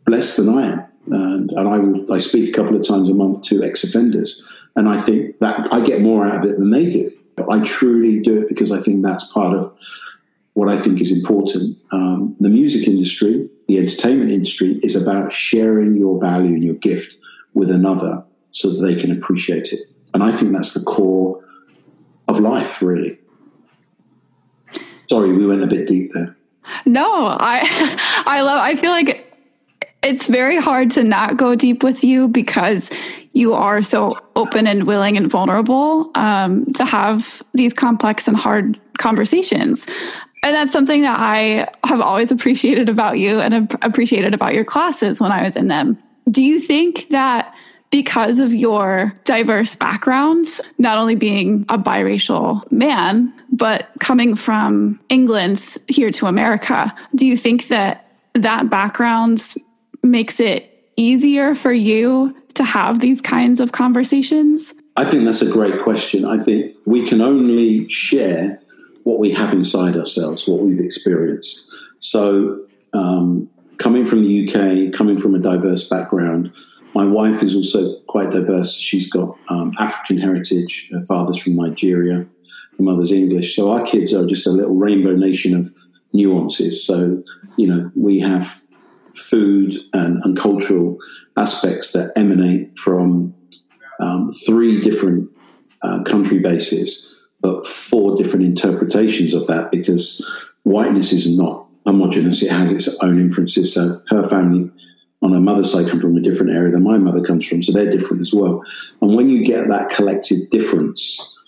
blessed 0.05 0.39
than 0.39 0.59
I 0.59 0.73
am. 0.73 0.87
And, 1.07 1.51
and 1.53 2.09
I, 2.11 2.15
I 2.15 2.19
speak 2.19 2.51
a 2.51 2.53
couple 2.53 2.77
of 2.77 2.87
times 2.87 3.09
a 3.09 3.15
month 3.15 3.43
to 3.45 3.63
ex 3.65 3.85
offenders. 3.85 4.47
And 4.77 4.89
I 4.89 5.01
think 5.01 5.39
that 5.41 5.73
I 5.73 5.81
get 5.81 6.03
more 6.03 6.27
out 6.27 6.45
of 6.45 6.51
it 6.51 6.59
than 6.59 6.71
they 6.71 6.91
do. 6.91 7.11
I 7.49 7.61
truly 7.61 8.21
do 8.21 8.43
it 8.43 8.49
because 8.49 8.71
I 8.71 8.81
think 8.81 9.03
that's 9.03 9.33
part 9.33 9.57
of 9.57 9.75
what 10.55 10.69
I 10.69 10.77
think 10.77 11.01
is 11.01 11.11
important. 11.11 11.79
Um, 11.91 12.37
the 12.39 12.51
music 12.51 12.87
industry, 12.87 13.49
the 13.71 13.79
entertainment 13.79 14.31
industry, 14.33 14.81
is 14.83 14.97
about 14.97 15.33
sharing 15.33 15.95
your 15.95 16.21
value 16.21 16.55
and 16.55 16.65
your 16.65 16.75
gift 16.75 17.17
with 17.55 17.71
another 17.71 18.25
so 18.51 18.71
that 18.71 18.85
they 18.85 18.97
can 18.97 19.13
appreciate 19.13 19.73
it. 19.73 19.81
And 20.13 20.23
I 20.23 20.33
think 20.33 20.53
that's 20.53 20.75
the 20.75 20.81
core 20.81 21.45
of 22.29 22.41
life, 22.41 22.83
really. 22.83 23.19
Sorry, 25.09 25.33
we 25.33 25.47
went 25.47 25.63
a 25.63 25.67
bit 25.67 25.89
deep 25.89 26.13
there. 26.15 26.37
No, 26.87 27.27
I 27.27 28.23
I 28.27 28.43
love 28.43 28.59
I 28.59 28.77
feel 28.77 28.91
like 28.91 29.27
it's 30.03 30.29
very 30.29 30.57
hard 30.57 30.91
to 30.93 31.05
not 31.05 31.37
go 31.37 31.55
deep 31.55 31.83
with 31.83 32.03
you 32.03 32.29
because 32.29 32.91
you 33.33 33.53
are 33.53 33.83
so 33.83 34.19
open 34.35 34.67
and 34.67 34.85
willing 34.85 35.17
and 35.17 35.31
vulnerable 35.31 36.11
um, 36.15 36.65
to 36.73 36.85
have 36.85 37.43
these 37.53 37.75
complex 37.75 38.27
and 38.27 38.37
hard 38.37 38.81
conversations. 38.99 39.87
And 40.43 40.55
that's 40.55 40.73
something 40.73 41.03
that 41.03 41.19
I 41.19 41.69
have 41.85 42.01
always 42.01 42.33
appreciated 42.33 42.89
about 42.89 43.19
you 43.19 43.41
and 43.41 43.71
appreciated 43.83 44.35
about 44.35 44.55
your 44.55 44.65
classes 44.65 45.21
when 45.21 45.33
I 45.33 45.43
was 45.43 45.57
in 45.57 45.69
them. 45.69 45.99
Do 46.31 46.43
you 46.43 46.61
think 46.61 47.09
that 47.11 47.55
because 47.91 48.39
of 48.39 48.55
your 48.55 49.13
diverse 49.25 49.75
backgrounds, 49.75 50.61
not 50.79 50.97
only 50.97 51.17
being 51.17 51.67
a 51.69 51.77
biracial 51.77 52.71
man, 52.71 53.35
but 53.51 53.91
coming 53.99 54.37
from 54.37 55.01
England 55.09 55.77
here 55.89 56.11
to 56.13 56.27
America, 56.27 56.95
do 57.17 57.27
you 57.27 57.37
think 57.37 57.69
that 57.69 58.07
that 58.35 58.71
background 58.71 59.55
makes 60.03 60.41
it 60.41 60.93
easier 60.97 61.55
for 61.55 61.73
you 61.73 62.35
to 62.55 62.65
have 62.65 63.01
these 63.01 63.21
kinds 63.21 63.61
of 63.61 63.73
conversations? 63.73 64.73
I 64.97 65.05
think 65.05 65.25
that's 65.25 65.43
a 65.43 65.51
great 65.51 65.83
question. 65.83 66.25
I 66.25 66.39
think 66.39 66.75
we 66.85 67.07
can 67.07 67.21
only 67.21 67.89
share 67.89 68.60
what 69.05 69.19
we 69.19 69.33
have 69.33 69.53
inside 69.53 69.97
ourselves, 69.97 70.47
what 70.47 70.61
we've 70.61 70.81
experienced. 70.81 71.67
So 71.99 72.67
um, 72.93 73.49
coming 73.79 74.07
from 74.07 74.23
the 74.23 74.47
UK, 74.47 74.93
coming 74.93 75.17
from 75.17 75.35
a 75.35 75.39
diverse 75.39 75.89
background, 75.89 76.53
my 76.95 77.05
wife 77.05 77.43
is 77.43 77.55
also 77.55 78.01
quite 78.09 78.31
diverse. 78.31 78.77
She's 78.77 79.11
got 79.11 79.39
um, 79.49 79.73
African 79.79 80.19
heritage. 80.19 80.91
Her 80.93 81.01
father's 81.01 81.39
from 81.39 81.57
Nigeria, 81.57 82.27
her 82.79 82.83
mother's 82.83 83.13
English. 83.13 83.55
So 83.55 83.71
our 83.71 83.85
kids 83.85 84.13
are 84.13 84.27
just 84.27 84.47
a 84.47 84.51
little 84.51 84.75
rainbow 84.75 85.15
nation 85.15 85.55
of 85.55 85.73
nuances. 86.13 86.85
So, 86.85 87.23
you 87.57 87.69
know, 87.69 87.91
we 87.95 88.19
have 88.21 88.61
food 89.15 89.75
and, 89.93 90.23
and 90.25 90.37
cultural 90.37 90.99
aspects 91.37 91.93
that 91.93 92.13
emanate 92.17 92.77
from 92.79 93.35
um, 94.01 94.33
three 94.33 94.81
different 94.81 95.31
uh, 95.83 96.03
country 96.03 96.39
bases, 96.39 97.10
but 97.41 97.67
four 97.67 98.17
different 98.17 98.45
interpretations 98.45 99.35
of 99.35 99.47
that 99.47 99.71
because 99.71 100.29
whiteness 100.65 101.13
is 101.13 101.37
not 101.39 101.67
homogenous, 101.87 102.43
it 102.43 102.51
has 102.51 102.71
its 102.71 103.03
own 103.03 103.19
inferences. 103.19 103.75
So 103.75 103.97
her 104.09 104.25
family 104.25 104.71
on 105.23 105.33
her 105.33 105.41
mother's 105.41 105.73
side 105.73 105.89
come 105.89 106.01
from 106.01 106.17
a 106.17 106.21
different 106.21 106.53
area 106.53 106.73
than 106.73 106.83
my 106.83 106.99
mother 106.99 107.23
comes 107.23 107.47
from, 107.47 107.63
so 107.63 107.73
they're 107.73 107.91
different 107.91 108.23
as 108.23 108.33
well. 108.33 108.63
And 109.01 109.15
when 109.15 109.29
you 109.29 109.45
get 109.45 109.69
that 109.69 109.91
collective 109.91 110.39
difference, 110.51 111.39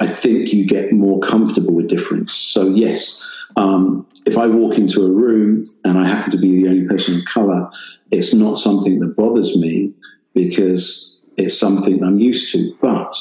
I 0.00 0.06
think 0.06 0.52
you 0.52 0.66
get 0.66 0.92
more 0.92 1.20
comfortable 1.20 1.74
with 1.74 1.88
difference. 1.88 2.32
So 2.32 2.66
yes, 2.68 3.24
um, 3.56 4.06
if 4.26 4.38
I 4.38 4.46
walk 4.46 4.78
into 4.78 5.04
a 5.04 5.10
room 5.10 5.64
and 5.84 5.98
I 5.98 6.06
happen 6.06 6.30
to 6.30 6.38
be 6.38 6.62
the 6.62 6.68
only 6.68 6.86
person 6.86 7.18
of 7.18 7.24
color, 7.24 7.68
it's 8.10 8.32
not 8.32 8.58
something 8.58 9.00
that 9.00 9.16
bothers 9.16 9.56
me 9.58 9.92
because 10.34 11.20
it's 11.36 11.58
something 11.58 12.02
I'm 12.02 12.18
used 12.18 12.52
to. 12.52 12.74
But 12.80 13.14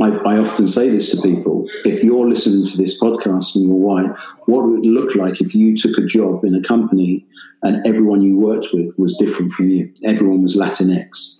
I, 0.00 0.10
I, 0.10 0.38
often 0.38 0.66
say 0.66 0.88
this 0.88 1.10
to 1.12 1.22
people 1.22 1.66
if 1.84 2.02
you're 2.02 2.28
listening 2.28 2.66
to 2.66 2.76
this 2.76 3.00
podcast 3.00 3.54
and 3.54 3.64
you're 3.64 3.76
white, 3.76 4.10
what 4.46 4.64
would 4.64 4.84
it 4.84 4.88
look 4.88 5.14
like 5.14 5.40
if 5.40 5.54
you 5.54 5.76
took 5.76 5.96
a 5.98 6.06
job 6.06 6.44
in 6.44 6.54
a 6.54 6.62
company 6.62 7.24
and 7.62 7.86
everyone 7.86 8.20
you 8.20 8.36
worked 8.36 8.68
with 8.72 8.92
was 8.98 9.16
different 9.16 9.52
from 9.52 9.68
you? 9.68 9.92
Everyone 10.04 10.42
was 10.42 10.56
Latinx. 10.56 11.38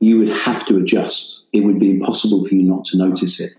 You 0.00 0.18
would 0.18 0.28
have 0.28 0.66
to 0.66 0.76
adjust. 0.76 1.44
It 1.52 1.64
would 1.64 1.78
be 1.78 1.92
impossible 1.92 2.44
for 2.44 2.54
you 2.54 2.62
not 2.62 2.84
to 2.86 2.98
notice 2.98 3.40
it. 3.40 3.52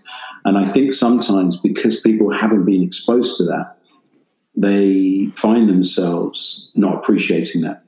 And 0.44 0.56
I 0.56 0.64
think 0.64 0.92
sometimes 0.92 1.56
because 1.56 2.00
people 2.00 2.30
haven't 2.30 2.66
been 2.66 2.84
exposed 2.84 3.36
to 3.38 3.44
that, 3.44 3.76
they 4.54 5.30
find 5.34 5.68
themselves 5.68 6.70
not 6.76 6.94
appreciating 6.94 7.62
that. 7.62 7.82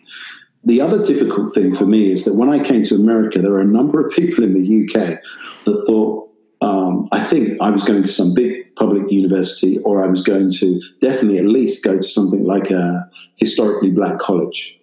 The 0.64 0.80
other 0.80 1.04
difficult 1.04 1.54
thing 1.54 1.72
for 1.72 1.86
me 1.86 2.10
is 2.10 2.24
that 2.24 2.34
when 2.34 2.50
I 2.50 2.62
came 2.62 2.82
to 2.84 2.96
America, 2.96 3.40
there 3.40 3.52
were 3.52 3.60
a 3.60 3.64
number 3.64 4.04
of 4.04 4.12
people 4.12 4.42
in 4.42 4.54
the 4.54 4.84
UK 4.84 5.18
that 5.64 5.84
thought, 5.86 6.27
um, 6.68 7.08
I 7.12 7.18
think 7.18 7.58
I 7.62 7.70
was 7.70 7.82
going 7.82 8.02
to 8.02 8.08
some 8.08 8.34
big 8.34 8.76
public 8.76 9.10
university, 9.10 9.78
or 9.78 10.04
I 10.04 10.08
was 10.08 10.22
going 10.22 10.50
to 10.60 10.80
definitely 11.00 11.38
at 11.38 11.46
least 11.46 11.82
go 11.82 11.96
to 11.96 12.02
something 12.02 12.44
like 12.44 12.70
a 12.70 13.08
historically 13.37 13.90
black 13.90 14.18
college. 14.18 14.78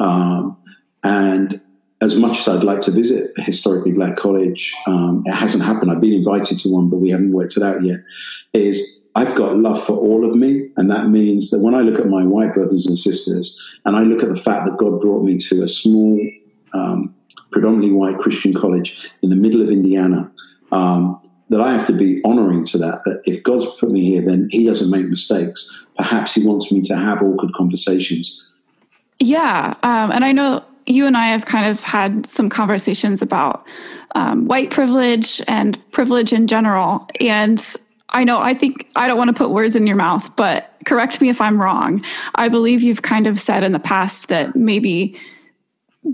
Um, 0.00 0.56
and 1.04 1.60
as 2.00 2.18
much 2.18 2.38
as 2.38 2.48
I'd 2.48 2.64
like 2.64 2.80
to 2.82 2.90
visit 2.90 3.32
a 3.36 3.42
historically 3.42 3.92
black 3.92 4.16
college, 4.16 4.74
um, 4.86 5.24
it 5.26 5.34
hasn't 5.34 5.62
happened. 5.62 5.90
I've 5.90 6.00
been 6.00 6.14
invited 6.14 6.58
to 6.60 6.70
one, 6.70 6.88
but 6.88 6.98
we 6.98 7.10
haven't 7.10 7.32
worked 7.32 7.58
it 7.58 7.62
out 7.62 7.82
yet. 7.82 7.98
Is 8.54 9.04
I've 9.14 9.34
got 9.34 9.58
love 9.58 9.82
for 9.82 9.96
all 9.96 10.24
of 10.24 10.34
me, 10.34 10.70
and 10.78 10.90
that 10.90 11.08
means 11.08 11.50
that 11.50 11.60
when 11.60 11.74
I 11.74 11.80
look 11.80 12.00
at 12.00 12.06
my 12.06 12.24
white 12.24 12.54
brothers 12.54 12.86
and 12.86 12.98
sisters, 12.98 13.60
and 13.84 13.94
I 13.94 14.04
look 14.04 14.22
at 14.22 14.30
the 14.30 14.36
fact 14.36 14.64
that 14.64 14.78
God 14.78 15.00
brought 15.00 15.22
me 15.22 15.36
to 15.36 15.62
a 15.62 15.68
small, 15.68 16.18
um, 16.72 17.14
predominantly 17.52 17.92
white 17.92 18.18
Christian 18.18 18.54
college 18.54 19.06
in 19.20 19.28
the 19.28 19.36
middle 19.36 19.60
of 19.60 19.68
Indiana, 19.68 20.32
um, 20.72 21.20
that 21.48 21.60
I 21.60 21.72
have 21.72 21.86
to 21.86 21.92
be 21.92 22.20
honoring 22.24 22.64
to 22.66 22.78
that. 22.78 23.00
That 23.04 23.22
if 23.24 23.42
God's 23.42 23.66
put 23.78 23.90
me 23.90 24.04
here, 24.04 24.22
then 24.22 24.48
He 24.50 24.66
doesn't 24.66 24.90
make 24.90 25.08
mistakes. 25.08 25.84
Perhaps 25.96 26.34
He 26.34 26.46
wants 26.46 26.72
me 26.72 26.82
to 26.82 26.96
have 26.96 27.22
awkward 27.22 27.52
conversations. 27.54 28.52
Yeah, 29.18 29.74
um, 29.82 30.10
and 30.12 30.24
I 30.24 30.32
know 30.32 30.64
you 30.86 31.06
and 31.06 31.16
I 31.16 31.28
have 31.28 31.46
kind 31.46 31.66
of 31.66 31.82
had 31.82 32.26
some 32.26 32.48
conversations 32.48 33.22
about 33.22 33.66
um, 34.14 34.46
white 34.46 34.70
privilege 34.70 35.42
and 35.48 35.78
privilege 35.90 36.32
in 36.32 36.46
general. 36.46 37.08
And 37.20 37.62
I 38.10 38.24
know, 38.24 38.40
I 38.40 38.54
think, 38.54 38.88
I 38.94 39.08
don't 39.08 39.18
want 39.18 39.28
to 39.28 39.34
put 39.34 39.50
words 39.50 39.74
in 39.74 39.86
your 39.86 39.96
mouth, 39.96 40.34
but 40.36 40.72
correct 40.84 41.20
me 41.20 41.28
if 41.28 41.40
I'm 41.40 41.60
wrong. 41.60 42.04
I 42.36 42.48
believe 42.48 42.82
you've 42.82 43.02
kind 43.02 43.26
of 43.26 43.40
said 43.40 43.64
in 43.64 43.72
the 43.72 43.80
past 43.80 44.28
that 44.28 44.54
maybe 44.54 45.18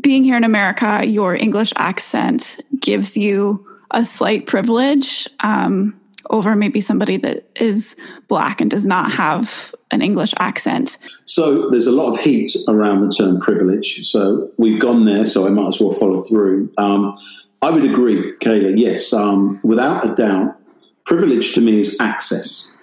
being 0.00 0.24
here 0.24 0.36
in 0.36 0.44
America, 0.44 1.02
your 1.04 1.34
English 1.34 1.72
accent 1.76 2.58
gives 2.80 3.16
you 3.16 3.66
a 3.92 4.04
slight 4.04 4.46
privilege 4.46 5.28
um, 5.40 5.98
over 6.30 6.54
maybe 6.56 6.80
somebody 6.80 7.16
that 7.18 7.46
is 7.60 7.96
black 8.28 8.60
and 8.60 8.70
does 8.70 8.86
not 8.86 9.12
have 9.12 9.74
an 9.90 10.02
English 10.02 10.32
accent. 10.38 10.98
So 11.24 11.68
there's 11.70 11.86
a 11.86 11.92
lot 11.92 12.12
of 12.12 12.20
heat 12.20 12.52
around 12.68 13.06
the 13.06 13.14
term 13.14 13.40
privilege. 13.40 14.06
So 14.06 14.50
we've 14.56 14.80
gone 14.80 15.04
there, 15.04 15.26
so 15.26 15.46
I 15.46 15.50
might 15.50 15.68
as 15.68 15.80
well 15.80 15.92
follow 15.92 16.22
through. 16.22 16.72
Um, 16.78 17.16
I 17.60 17.70
would 17.70 17.84
agree, 17.84 18.34
Kayla. 18.42 18.74
Yes, 18.76 19.12
um, 19.12 19.60
without 19.62 20.04
a 20.04 20.14
doubt, 20.14 20.56
privilege 21.04 21.54
to 21.54 21.60
me 21.60 21.80
is 21.80 22.00
access. 22.00 22.76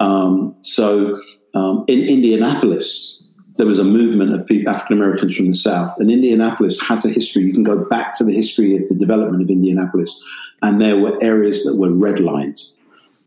Um, 0.00 0.54
so 0.60 1.20
um, 1.54 1.84
in 1.88 2.00
Indianapolis, 2.08 3.21
there 3.62 3.68
was 3.68 3.78
a 3.78 3.84
movement 3.84 4.34
of 4.34 4.40
African 4.66 4.98
Americans 4.98 5.36
from 5.36 5.46
the 5.46 5.54
South, 5.54 5.96
and 6.00 6.10
Indianapolis 6.10 6.80
has 6.88 7.04
a 7.04 7.08
history. 7.08 7.44
You 7.44 7.52
can 7.52 7.62
go 7.62 7.84
back 7.84 8.18
to 8.18 8.24
the 8.24 8.34
history 8.34 8.74
of 8.74 8.88
the 8.88 8.96
development 8.96 9.40
of 9.40 9.50
Indianapolis, 9.50 10.20
and 10.62 10.80
there 10.80 10.98
were 10.98 11.16
areas 11.22 11.62
that 11.62 11.76
were 11.76 11.90
redlined. 11.90 12.60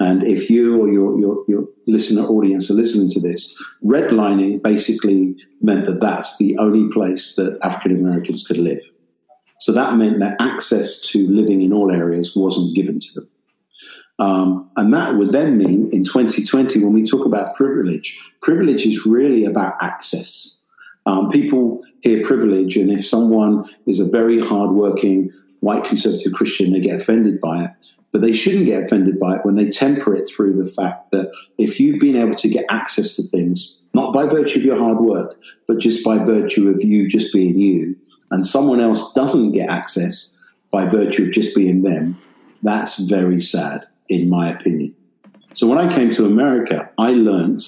And 0.02 0.24
if 0.24 0.50
you 0.50 0.76
or 0.82 0.90
your, 0.90 1.18
your, 1.18 1.46
your 1.48 1.70
listener 1.88 2.24
audience 2.24 2.70
are 2.70 2.74
listening 2.74 3.10
to 3.12 3.22
this, 3.22 3.58
redlining 3.82 4.62
basically 4.62 5.38
meant 5.62 5.86
that 5.86 6.02
that's 6.02 6.38
the 6.38 6.58
only 6.58 6.92
place 6.92 7.38
that 7.38 7.58
African 7.64 7.98
Americans 7.98 8.46
could 8.46 8.58
live. 8.58 8.82
So 9.62 9.72
that 9.72 9.96
meant 9.96 10.20
that 10.20 10.36
access 10.42 11.00
to 11.12 11.30
living 11.30 11.62
in 11.62 11.72
all 11.72 11.94
areas 11.94 12.36
wasn't 12.36 12.76
given 12.76 13.00
to 13.00 13.22
them. 13.22 13.30
Um, 14.18 14.70
and 14.78 14.94
that 14.94 15.16
would 15.16 15.32
then 15.32 15.58
mean 15.58 15.90
in 15.92 16.04
2020, 16.04 16.84
when 16.84 16.94
we 16.94 17.04
talk 17.04 17.26
about 17.26 17.54
privilege, 17.54 18.20
privilege 18.42 18.86
is 18.86 19.06
really 19.06 19.46
about 19.46 19.76
access. 19.82 20.64
Um, 21.06 21.30
people 21.30 21.84
hear 22.02 22.24
privilege, 22.24 22.78
and 22.78 22.90
if 22.90 23.06
someone 23.06 23.66
is 23.86 24.00
a 24.00 24.10
very 24.10 24.40
hardworking 24.40 25.32
white 25.60 25.84
conservative 25.84 26.34
Christian, 26.34 26.72
they 26.72 26.80
get 26.80 27.02
offended 27.02 27.42
by 27.42 27.66
it. 27.66 27.72
But 28.12 28.22
they 28.22 28.32
shouldn't 28.32 28.66
get 28.66 28.86
offended 28.86 29.20
by 29.20 29.36
it 29.36 29.42
when 29.46 29.56
they 29.56 29.70
temper 29.70 30.16
it 30.16 30.26
through 30.26 30.54
the 30.54 30.66
fact 30.66 31.12
that 31.12 31.30
if 31.58 31.82
you've 31.82 32.00
been 32.00 32.16
able 32.16 32.36
to 32.36 32.48
get 32.48 32.66
access 32.70 33.18
to 33.18 33.24
things, 33.24 33.82
not 33.94 34.14
by 34.14 34.26
virtue 34.26 34.60
of 34.60 34.66
your 34.66 34.78
hard 34.78 35.00
work, 35.00 35.38
but 35.68 35.80
just 35.80 36.06
by 36.06 36.24
virtue 36.24 36.70
of 36.70 36.82
you 36.82 37.10
just 37.10 37.34
being 37.34 37.60
you, 37.60 37.98
and 38.32 38.48
someone 38.48 38.80
else 38.80 39.12
doesn't 39.14 39.52
get 39.52 39.70
access 39.70 40.42
by 40.72 40.86
virtue 40.86 41.24
of 41.24 41.34
just 41.34 41.54
being 41.56 41.84
them, 41.84 42.18
that's 42.64 43.00
very 43.00 43.42
sad 43.42 43.86
in 44.10 44.30
my 44.30 44.50
opinion. 44.50 44.96
So 45.54 45.68
when 45.68 45.78
I 45.78 45.94
came 45.94 46.12
to 46.12 46.26
America, 46.26 46.90
I 46.98 47.12
learned 47.12 47.62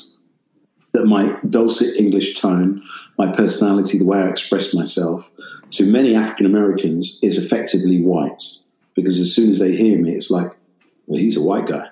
that 0.94 1.06
my 1.06 1.38
dulcet 1.50 2.00
English 2.00 2.39
tone, 2.39 2.84
my 3.17 3.32
personality, 3.32 3.98
the 3.98 4.06
way 4.06 4.20
I 4.20 4.27
express 4.27 4.74
myself, 4.74 5.29
to 5.72 5.86
many 5.86 6.15
African 6.15 6.46
Americans 6.46 7.20
is 7.22 7.38
effectively 7.38 8.01
white. 8.01 8.41
Because 8.96 9.20
as 9.20 9.34
soon 9.34 9.50
as 9.50 9.60
they 9.60 9.75
hear 9.75 9.98
me, 9.98 10.13
it's 10.13 10.32
like, 10.32 10.51
well, 11.06 11.20
he's 11.20 11.38
a 11.38 11.44
white 11.44 11.67
guy. 11.67 11.88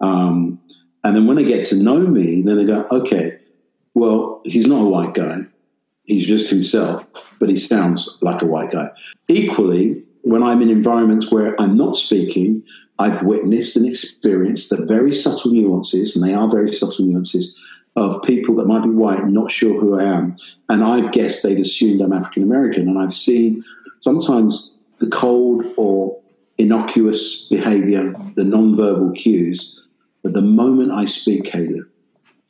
Um, 0.00 0.60
and 1.02 1.16
then 1.16 1.26
when 1.26 1.36
they 1.36 1.44
get 1.44 1.66
to 1.68 1.76
know 1.76 1.98
me, 1.98 2.42
then 2.42 2.58
they 2.58 2.64
go, 2.64 2.86
okay, 2.90 3.38
well, 3.94 4.40
he's 4.44 4.66
not 4.66 4.82
a 4.82 4.88
white 4.88 5.14
guy. 5.14 5.38
He's 6.04 6.26
just 6.26 6.50
himself, 6.50 7.34
but 7.38 7.48
he 7.48 7.56
sounds 7.56 8.18
like 8.20 8.42
a 8.42 8.46
white 8.46 8.72
guy. 8.72 8.88
Equally, 9.28 10.02
when 10.22 10.42
I'm 10.42 10.60
in 10.60 10.68
environments 10.68 11.32
where 11.32 11.58
I'm 11.60 11.76
not 11.76 11.96
speaking, 11.96 12.62
I've 12.98 13.22
witnessed 13.22 13.76
and 13.76 13.86
experienced 13.86 14.70
the 14.70 14.84
very 14.86 15.12
subtle 15.12 15.52
nuances, 15.52 16.14
and 16.14 16.24
they 16.24 16.34
are 16.34 16.48
very 16.48 16.68
subtle 16.68 17.04
nuances, 17.04 17.60
of 17.96 18.22
people 18.22 18.56
that 18.56 18.66
might 18.66 18.82
be 18.82 18.88
white 18.88 19.26
not 19.26 19.50
sure 19.50 19.80
who 19.80 19.98
I 19.98 20.04
am. 20.04 20.34
And 20.68 20.82
I've 20.82 21.12
guessed 21.12 21.42
they've 21.42 21.58
assumed 21.58 22.00
I'm 22.00 22.12
African 22.12 22.42
American. 22.42 22.88
And 22.88 22.98
I've 22.98 23.14
seen 23.14 23.64
sometimes 24.00 24.78
the 24.98 25.08
cold 25.08 25.64
or 25.76 26.20
innocuous 26.58 27.46
behavior, 27.48 28.14
the 28.36 28.44
non-verbal 28.44 29.12
cues, 29.12 29.80
but 30.22 30.32
the 30.32 30.42
moment 30.42 30.92
I 30.92 31.04
speak, 31.04 31.44
Kayla, 31.44 31.86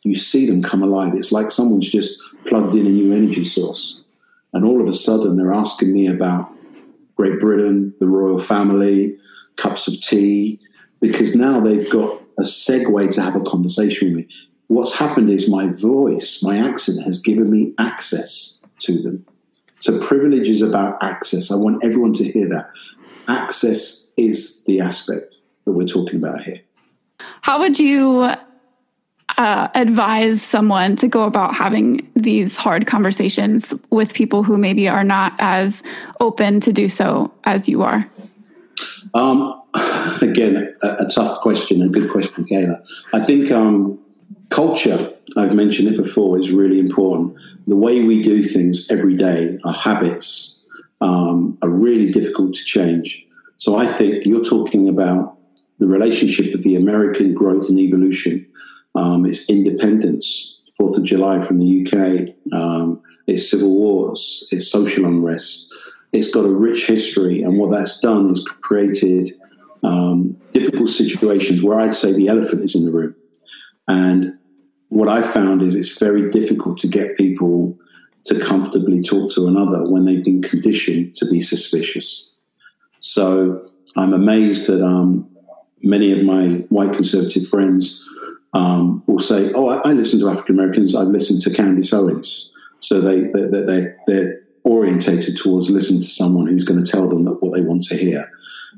you 0.02 0.16
see 0.16 0.46
them 0.46 0.62
come 0.62 0.82
alive. 0.82 1.14
It's 1.14 1.32
like 1.32 1.50
someone's 1.50 1.90
just 1.90 2.22
plugged 2.46 2.74
in 2.74 2.86
a 2.86 2.90
new 2.90 3.12
energy 3.12 3.44
source. 3.44 4.02
And 4.52 4.64
all 4.64 4.80
of 4.80 4.88
a 4.88 4.92
sudden, 4.92 5.36
they're 5.36 5.52
asking 5.52 5.92
me 5.92 6.06
about 6.06 6.50
Great 7.16 7.40
Britain, 7.40 7.94
the 8.00 8.06
royal 8.06 8.38
family, 8.38 9.18
cups 9.56 9.88
of 9.88 10.00
tea, 10.00 10.60
because 11.00 11.36
now 11.36 11.60
they've 11.60 11.90
got 11.90 12.20
a 12.38 12.42
segue 12.42 13.14
to 13.14 13.22
have 13.22 13.36
a 13.36 13.40
conversation 13.40 14.08
with 14.08 14.16
me. 14.26 14.34
What's 14.68 14.98
happened 14.98 15.30
is 15.30 15.48
my 15.48 15.68
voice, 15.68 16.42
my 16.42 16.58
accent 16.58 17.02
has 17.04 17.20
given 17.20 17.50
me 17.50 17.74
access 17.78 18.64
to 18.80 19.00
them. 19.00 19.24
So 19.80 20.00
privilege 20.00 20.48
is 20.48 20.62
about 20.62 21.02
access. 21.02 21.52
I 21.52 21.56
want 21.56 21.84
everyone 21.84 22.14
to 22.14 22.24
hear 22.24 22.48
that. 22.48 22.70
Access 23.28 24.10
is 24.16 24.64
the 24.64 24.80
aspect 24.80 25.36
that 25.64 25.72
we're 25.72 25.86
talking 25.86 26.16
about 26.16 26.40
here. 26.40 26.60
How 27.42 27.58
would 27.60 27.78
you 27.78 28.30
uh, 29.36 29.68
advise 29.74 30.42
someone 30.42 30.96
to 30.96 31.08
go 31.08 31.24
about 31.24 31.54
having 31.54 32.10
these 32.14 32.56
hard 32.56 32.86
conversations 32.86 33.74
with 33.90 34.14
people 34.14 34.42
who 34.42 34.56
maybe 34.56 34.88
are 34.88 35.04
not 35.04 35.34
as 35.38 35.82
open 36.20 36.60
to 36.60 36.72
do 36.72 36.88
so 36.88 37.32
as 37.44 37.68
you 37.68 37.82
are? 37.82 38.08
Um, 39.14 39.62
again, 40.22 40.74
a, 40.82 40.86
a, 40.86 41.10
tough 41.14 41.40
question, 41.40 41.82
a 41.82 41.88
good 41.88 42.10
question, 42.10 42.44
Kayla. 42.44 42.84
I 43.12 43.20
think 43.20 43.50
um, 43.50 43.98
culture, 44.50 45.12
I've 45.36 45.54
mentioned 45.54 45.88
it 45.88 45.96
before, 45.96 46.38
is 46.38 46.50
really 46.50 46.78
important. 46.78 47.36
The 47.66 47.76
way 47.76 48.02
we 48.02 48.22
do 48.22 48.42
things 48.42 48.90
every 48.90 49.16
day, 49.16 49.58
our 49.64 49.72
habits, 49.72 50.62
um, 51.00 51.58
are 51.62 51.70
really 51.70 52.10
difficult 52.10 52.54
to 52.54 52.64
change. 52.64 53.26
So 53.56 53.76
I 53.76 53.86
think 53.86 54.24
you're 54.26 54.44
talking 54.44 54.88
about 54.88 55.38
the 55.78 55.86
relationship 55.86 56.54
of 56.54 56.62
the 56.62 56.76
American 56.76 57.34
growth 57.34 57.68
and 57.68 57.78
evolution, 57.78 58.46
um, 58.94 59.26
its 59.26 59.48
independence, 59.50 60.60
Fourth 60.76 60.96
of 60.96 61.04
July 61.04 61.40
from 61.40 61.58
the 61.58 61.82
UK, 61.82 62.34
um, 62.52 63.00
its 63.26 63.50
civil 63.50 63.70
wars, 63.70 64.48
its 64.50 64.70
social 64.70 65.04
unrest. 65.04 65.72
It's 66.14 66.32
got 66.32 66.44
a 66.44 66.54
rich 66.54 66.86
history, 66.86 67.42
and 67.42 67.58
what 67.58 67.72
that's 67.72 67.98
done 67.98 68.30
is 68.30 68.46
created 68.60 69.30
um, 69.82 70.36
difficult 70.52 70.88
situations 70.88 71.60
where 71.60 71.80
I'd 71.80 71.94
say 71.94 72.12
the 72.12 72.28
elephant 72.28 72.62
is 72.62 72.76
in 72.76 72.86
the 72.86 72.92
room. 72.92 73.16
And 73.88 74.38
what 74.88 75.08
I 75.08 75.22
found 75.22 75.60
is 75.60 75.74
it's 75.74 75.98
very 75.98 76.30
difficult 76.30 76.78
to 76.78 76.88
get 76.88 77.16
people 77.16 77.76
to 78.26 78.38
comfortably 78.38 79.02
talk 79.02 79.32
to 79.32 79.48
another 79.48 79.90
when 79.90 80.04
they've 80.04 80.24
been 80.24 80.40
conditioned 80.40 81.16
to 81.16 81.28
be 81.28 81.40
suspicious. 81.40 82.30
So 83.00 83.68
I'm 83.96 84.14
amazed 84.14 84.68
that 84.68 84.82
um, 84.82 85.28
many 85.82 86.12
of 86.12 86.24
my 86.24 86.64
white 86.68 86.94
conservative 86.94 87.46
friends 87.46 88.08
um, 88.54 89.02
will 89.08 89.18
say, 89.18 89.52
"Oh, 89.52 89.68
I, 89.68 89.90
I 89.90 89.92
listen 89.94 90.20
to 90.20 90.28
African 90.28 90.54
Americans. 90.54 90.94
I've 90.94 91.08
listened 91.08 91.42
to 91.42 91.50
Candace 91.50 91.92
Owens." 91.92 92.52
So 92.78 93.00
they, 93.00 93.22
they, 93.22 93.46
they, 93.48 93.94
they're 94.06 94.43
orientated 94.64 95.36
towards 95.36 95.70
listening 95.70 96.00
to 96.00 96.06
someone 96.06 96.46
who's 96.46 96.64
going 96.64 96.82
to 96.82 96.90
tell 96.90 97.08
them 97.08 97.24
what 97.26 97.54
they 97.54 97.60
want 97.60 97.84
to 97.84 97.96
hear. 97.96 98.30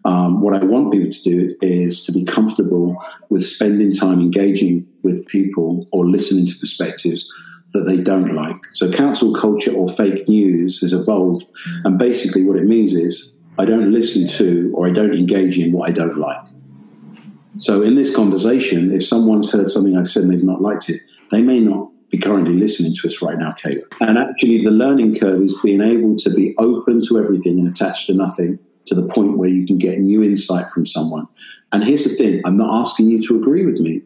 Um, 0.04 0.40
what 0.40 0.54
I 0.54 0.64
want 0.64 0.92
people 0.92 1.10
to 1.10 1.22
do 1.22 1.56
is 1.62 2.04
to 2.04 2.12
be 2.12 2.24
comfortable 2.24 2.96
with 3.28 3.44
spending 3.44 3.92
time 3.92 4.20
engaging 4.20 4.86
with 5.02 5.26
people 5.26 5.86
or 5.92 6.06
listening 6.06 6.46
to 6.46 6.54
perspectives 6.58 7.32
that 7.72 7.84
they 7.84 7.96
don't 7.96 8.34
like. 8.34 8.56
So, 8.74 8.90
cancel 8.90 9.34
culture 9.34 9.72
or 9.72 9.88
fake 9.88 10.28
news 10.28 10.80
has 10.80 10.92
evolved. 10.92 11.46
And 11.84 11.98
basically, 11.98 12.44
what 12.44 12.56
it 12.56 12.64
means 12.64 12.94
is 12.94 13.32
I 13.58 13.64
don't 13.64 13.92
listen 13.92 14.28
to 14.38 14.72
or 14.76 14.86
I 14.86 14.92
don't 14.92 15.14
engage 15.14 15.58
in 15.58 15.72
what 15.72 15.88
I 15.88 15.92
don't 15.92 16.18
like. 16.18 16.44
So, 17.58 17.82
in 17.82 17.94
this 17.94 18.14
conversation, 18.14 18.92
if 18.92 19.04
someone's 19.04 19.52
heard 19.52 19.70
something 19.70 19.96
I've 19.96 20.08
said 20.08 20.24
and 20.24 20.32
they've 20.32 20.42
not 20.42 20.62
liked 20.62 20.90
it, 20.90 21.00
they 21.30 21.42
may 21.42 21.58
not 21.58 21.90
be 22.10 22.18
currently 22.18 22.54
listening 22.54 22.92
to 22.94 23.08
us 23.08 23.20
right 23.20 23.38
now, 23.38 23.52
Kayla. 23.52 23.82
And 24.00 24.18
actually, 24.18 24.64
the 24.64 24.70
learning 24.70 25.18
curve 25.18 25.40
is 25.40 25.58
being 25.62 25.80
able 25.80 26.16
to 26.16 26.30
be 26.30 26.54
open 26.58 27.00
to 27.08 27.18
everything 27.18 27.58
and 27.58 27.68
attached 27.68 28.06
to 28.06 28.14
nothing 28.14 28.58
to 28.86 28.94
the 28.94 29.06
point 29.08 29.36
where 29.36 29.48
you 29.48 29.66
can 29.66 29.78
get 29.78 29.98
new 29.98 30.22
insight 30.22 30.68
from 30.68 30.86
someone. 30.86 31.26
And 31.72 31.84
here's 31.84 32.04
the 32.04 32.10
thing 32.10 32.42
I'm 32.44 32.56
not 32.56 32.80
asking 32.80 33.10
you 33.10 33.20
to 33.26 33.36
agree 33.36 33.66
with 33.66 33.80
me. 33.80 34.02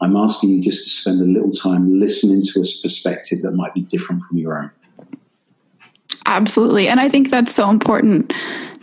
I'm 0.00 0.16
asking 0.16 0.50
you 0.50 0.62
just 0.62 0.82
to 0.84 0.90
spend 0.90 1.20
a 1.20 1.24
little 1.24 1.52
time 1.52 2.00
listening 2.00 2.42
to 2.42 2.60
a 2.60 2.64
perspective 2.82 3.42
that 3.42 3.52
might 3.52 3.74
be 3.74 3.82
different 3.82 4.22
from 4.22 4.38
your 4.38 4.58
own. 4.58 4.70
Absolutely. 6.26 6.88
And 6.88 7.00
I 7.00 7.08
think 7.08 7.30
that's 7.30 7.54
so 7.54 7.70
important 7.70 8.32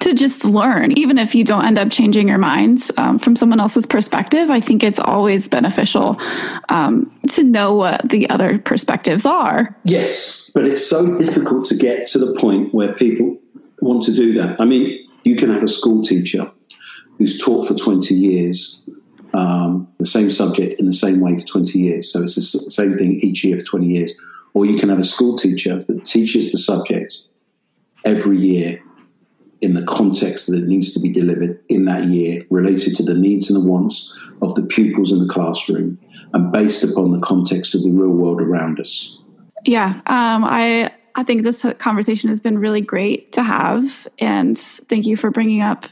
to 0.02 0.16
just 0.16 0.46
learn, 0.46 0.92
even 0.98 1.18
if 1.18 1.34
you 1.36 1.44
don't 1.44 1.64
end 1.64 1.78
up 1.78 1.92
changing 1.92 2.28
your 2.28 2.38
minds 2.38 2.92
um, 2.98 3.20
from 3.20 3.36
someone 3.36 3.60
else's 3.60 3.86
perspective. 3.86 4.50
I 4.50 4.60
think 4.60 4.84
it's 4.84 5.00
always 5.00 5.48
beneficial 5.48 6.20
um, 6.70 7.12
to 7.30 7.44
know 7.44 7.76
what 7.76 8.10
the 8.10 8.30
other 8.30 8.58
perspectives 8.58 9.26
are. 9.26 9.76
Yes, 9.84 10.52
but 10.54 10.66
it's 10.66 10.86
so 10.86 11.18
difficult 11.18 11.66
to 11.66 11.76
get 11.76 12.08
to 12.08 12.20
the 12.20 12.38
point 12.40 12.74
where 12.74 12.94
people 12.94 13.38
want 13.82 14.04
to 14.06 14.14
do 14.14 14.34
that. 14.34 14.60
I 14.60 14.66
mean, 14.66 15.08
you 15.24 15.36
can 15.36 15.52
have 15.52 15.64
a 15.64 15.68
school 15.68 16.02
teacher 16.02 16.52
who's 17.18 17.38
taught 17.38 17.68
for 17.68 17.76
20 17.76 18.16
years 18.16 18.84
um, 19.34 19.88
the 20.00 20.06
same 20.06 20.32
subject 20.32 20.80
in 20.80 20.88
the 20.88 20.94
same 20.94 21.20
way 21.20 21.38
for 21.38 21.46
20 21.46 21.78
years. 21.78 22.12
So 22.12 22.24
it's 22.24 22.36
the 22.36 22.42
same 22.42 22.98
thing 22.98 23.20
each 23.22 23.44
year 23.44 23.58
for 23.58 23.64
20 23.64 23.86
years. 23.86 24.20
Or 24.54 24.66
you 24.66 24.78
can 24.78 24.90
have 24.90 25.00
a 25.00 25.04
school 25.04 25.38
teacher 25.38 25.86
that 25.88 26.06
teaches 26.06 26.52
the 26.52 26.58
subject 26.58 27.14
every 28.04 28.38
year 28.38 28.82
in 29.62 29.76
the 29.76 29.84
context 29.84 30.48
that 30.48 30.58
it 30.58 30.68
needs 30.68 30.94
to 30.94 31.00
be 31.00 31.12
delivered 31.12 31.60
in 31.70 31.86
that 31.86 32.06
year, 32.06 32.46
related 32.50 32.96
to 32.96 33.04
the 33.04 33.18
needs 33.18 33.50
and 33.50 33.62
the 33.62 33.68
wants 33.68 34.20
of 34.42 34.56
the 34.56 34.64
pupils 34.64 35.12
in 35.12 35.20
the 35.20 35.32
classroom, 35.32 36.00
and 36.34 36.52
based 36.52 36.84
upon 36.84 37.12
the 37.12 37.20
context 37.20 37.76
of 37.76 37.84
the 37.84 37.92
real 37.92 38.10
world 38.10 38.42
around 38.42 38.80
us. 38.80 39.18
Yeah, 39.66 40.02
um, 40.08 40.44
I 40.44 40.92
I 41.16 41.24
think 41.24 41.44
this 41.44 41.66
conversation 41.78 42.30
has 42.30 42.42
been 42.42 42.58
really 42.58 42.82
great 42.82 43.32
to 43.34 43.44
have, 43.44 44.08
and 44.20 44.58
thank 44.58 45.06
you 45.06 45.16
for 45.16 45.30
bringing 45.30 45.62
up 45.62 45.86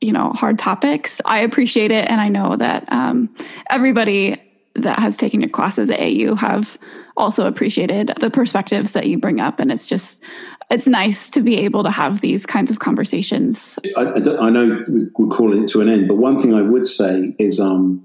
you 0.00 0.12
know 0.12 0.30
hard 0.30 0.58
topics. 0.58 1.20
I 1.24 1.40
appreciate 1.40 1.90
it, 1.90 2.08
and 2.08 2.20
I 2.20 2.28
know 2.28 2.56
that 2.56 2.90
um, 2.92 3.34
everybody 3.70 4.40
that 4.74 4.98
has 4.98 5.16
taken 5.16 5.40
your 5.40 5.50
classes 5.50 5.90
at 5.90 5.98
AU 6.00 6.34
have 6.36 6.78
also 7.16 7.46
appreciated 7.46 8.12
the 8.20 8.30
perspectives 8.30 8.92
that 8.92 9.06
you 9.06 9.18
bring 9.18 9.40
up, 9.40 9.60
and 9.60 9.70
it's 9.70 9.88
just 9.88 10.22
it's 10.70 10.88
nice 10.88 11.30
to 11.30 11.40
be 11.40 11.56
able 11.56 11.84
to 11.84 11.90
have 11.90 12.20
these 12.20 12.44
kinds 12.44 12.70
of 12.70 12.80
conversations. 12.80 13.78
I, 13.96 14.02
I, 14.02 14.46
I 14.46 14.50
know 14.50 14.84
we're 14.88 15.28
calling 15.28 15.64
it 15.64 15.68
to 15.70 15.80
an 15.80 15.88
end, 15.88 16.08
but 16.08 16.16
one 16.16 16.40
thing 16.40 16.54
I 16.54 16.62
would 16.62 16.88
say 16.88 17.34
is 17.38 17.60
um, 17.60 18.04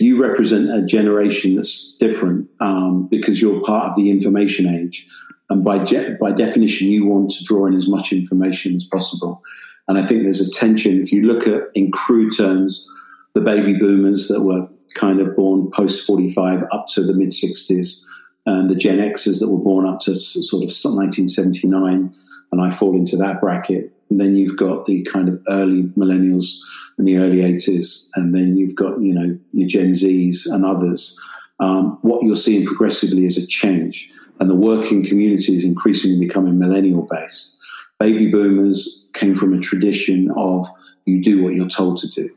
you 0.00 0.20
represent 0.20 0.70
a 0.70 0.82
generation 0.82 1.56
that's 1.56 1.96
different 1.96 2.48
um, 2.60 3.06
because 3.08 3.40
you're 3.40 3.62
part 3.62 3.90
of 3.90 3.96
the 3.96 4.10
information 4.10 4.66
age. 4.66 5.06
And 5.48 5.64
by, 5.64 5.84
je- 5.84 6.16
by 6.20 6.32
definition, 6.32 6.88
you 6.88 7.06
want 7.06 7.30
to 7.32 7.44
draw 7.44 7.66
in 7.66 7.74
as 7.74 7.88
much 7.88 8.12
information 8.12 8.74
as 8.74 8.84
possible. 8.84 9.42
And 9.86 9.96
I 9.98 10.02
think 10.02 10.24
there's 10.24 10.40
a 10.40 10.50
tension. 10.50 11.00
If 11.00 11.12
you 11.12 11.22
look 11.22 11.46
at, 11.46 11.64
in 11.74 11.92
crude 11.92 12.36
terms, 12.36 12.90
the 13.34 13.40
baby 13.40 13.74
boomers 13.74 14.28
that 14.28 14.42
were 14.42 14.66
kind 14.94 15.20
of 15.20 15.36
born 15.36 15.70
post 15.70 16.06
45 16.06 16.64
up 16.72 16.86
to 16.88 17.02
the 17.02 17.12
mid 17.12 17.30
60s, 17.30 18.02
and 18.46 18.70
the 18.70 18.76
Gen 18.76 18.98
Xers 18.98 19.40
that 19.40 19.50
were 19.50 19.62
born 19.62 19.86
up 19.86 20.00
to 20.00 20.18
sort 20.18 20.62
of 20.62 20.70
1979, 20.70 22.14
and 22.52 22.60
I 22.60 22.70
fall 22.70 22.94
into 22.96 23.16
that 23.16 23.40
bracket. 23.40 23.92
And 24.08 24.20
then 24.20 24.36
you've 24.36 24.56
got 24.56 24.86
the 24.86 25.02
kind 25.02 25.28
of 25.28 25.42
early 25.48 25.82
millennials 25.98 26.60
in 26.96 27.04
the 27.04 27.18
early 27.18 27.38
80s, 27.38 28.06
and 28.14 28.34
then 28.34 28.56
you've 28.56 28.76
got 28.76 29.00
you 29.00 29.12
know 29.12 29.36
your 29.52 29.68
Gen 29.68 29.90
Zs 29.90 30.46
and 30.46 30.64
others. 30.64 31.20
Um, 31.58 31.98
what 32.02 32.22
you're 32.22 32.36
seeing 32.36 32.64
progressively 32.64 33.24
is 33.24 33.36
a 33.36 33.46
change, 33.46 34.10
and 34.38 34.48
the 34.48 34.54
working 34.54 35.04
community 35.04 35.56
is 35.56 35.64
increasingly 35.64 36.24
becoming 36.24 36.58
millennial 36.58 37.06
based. 37.10 37.58
Baby 37.98 38.30
boomers 38.30 39.08
came 39.14 39.34
from 39.34 39.54
a 39.54 39.60
tradition 39.60 40.30
of 40.36 40.66
you 41.06 41.22
do 41.22 41.42
what 41.42 41.54
you're 41.54 41.68
told 41.68 41.98
to 41.98 42.08
do. 42.08 42.30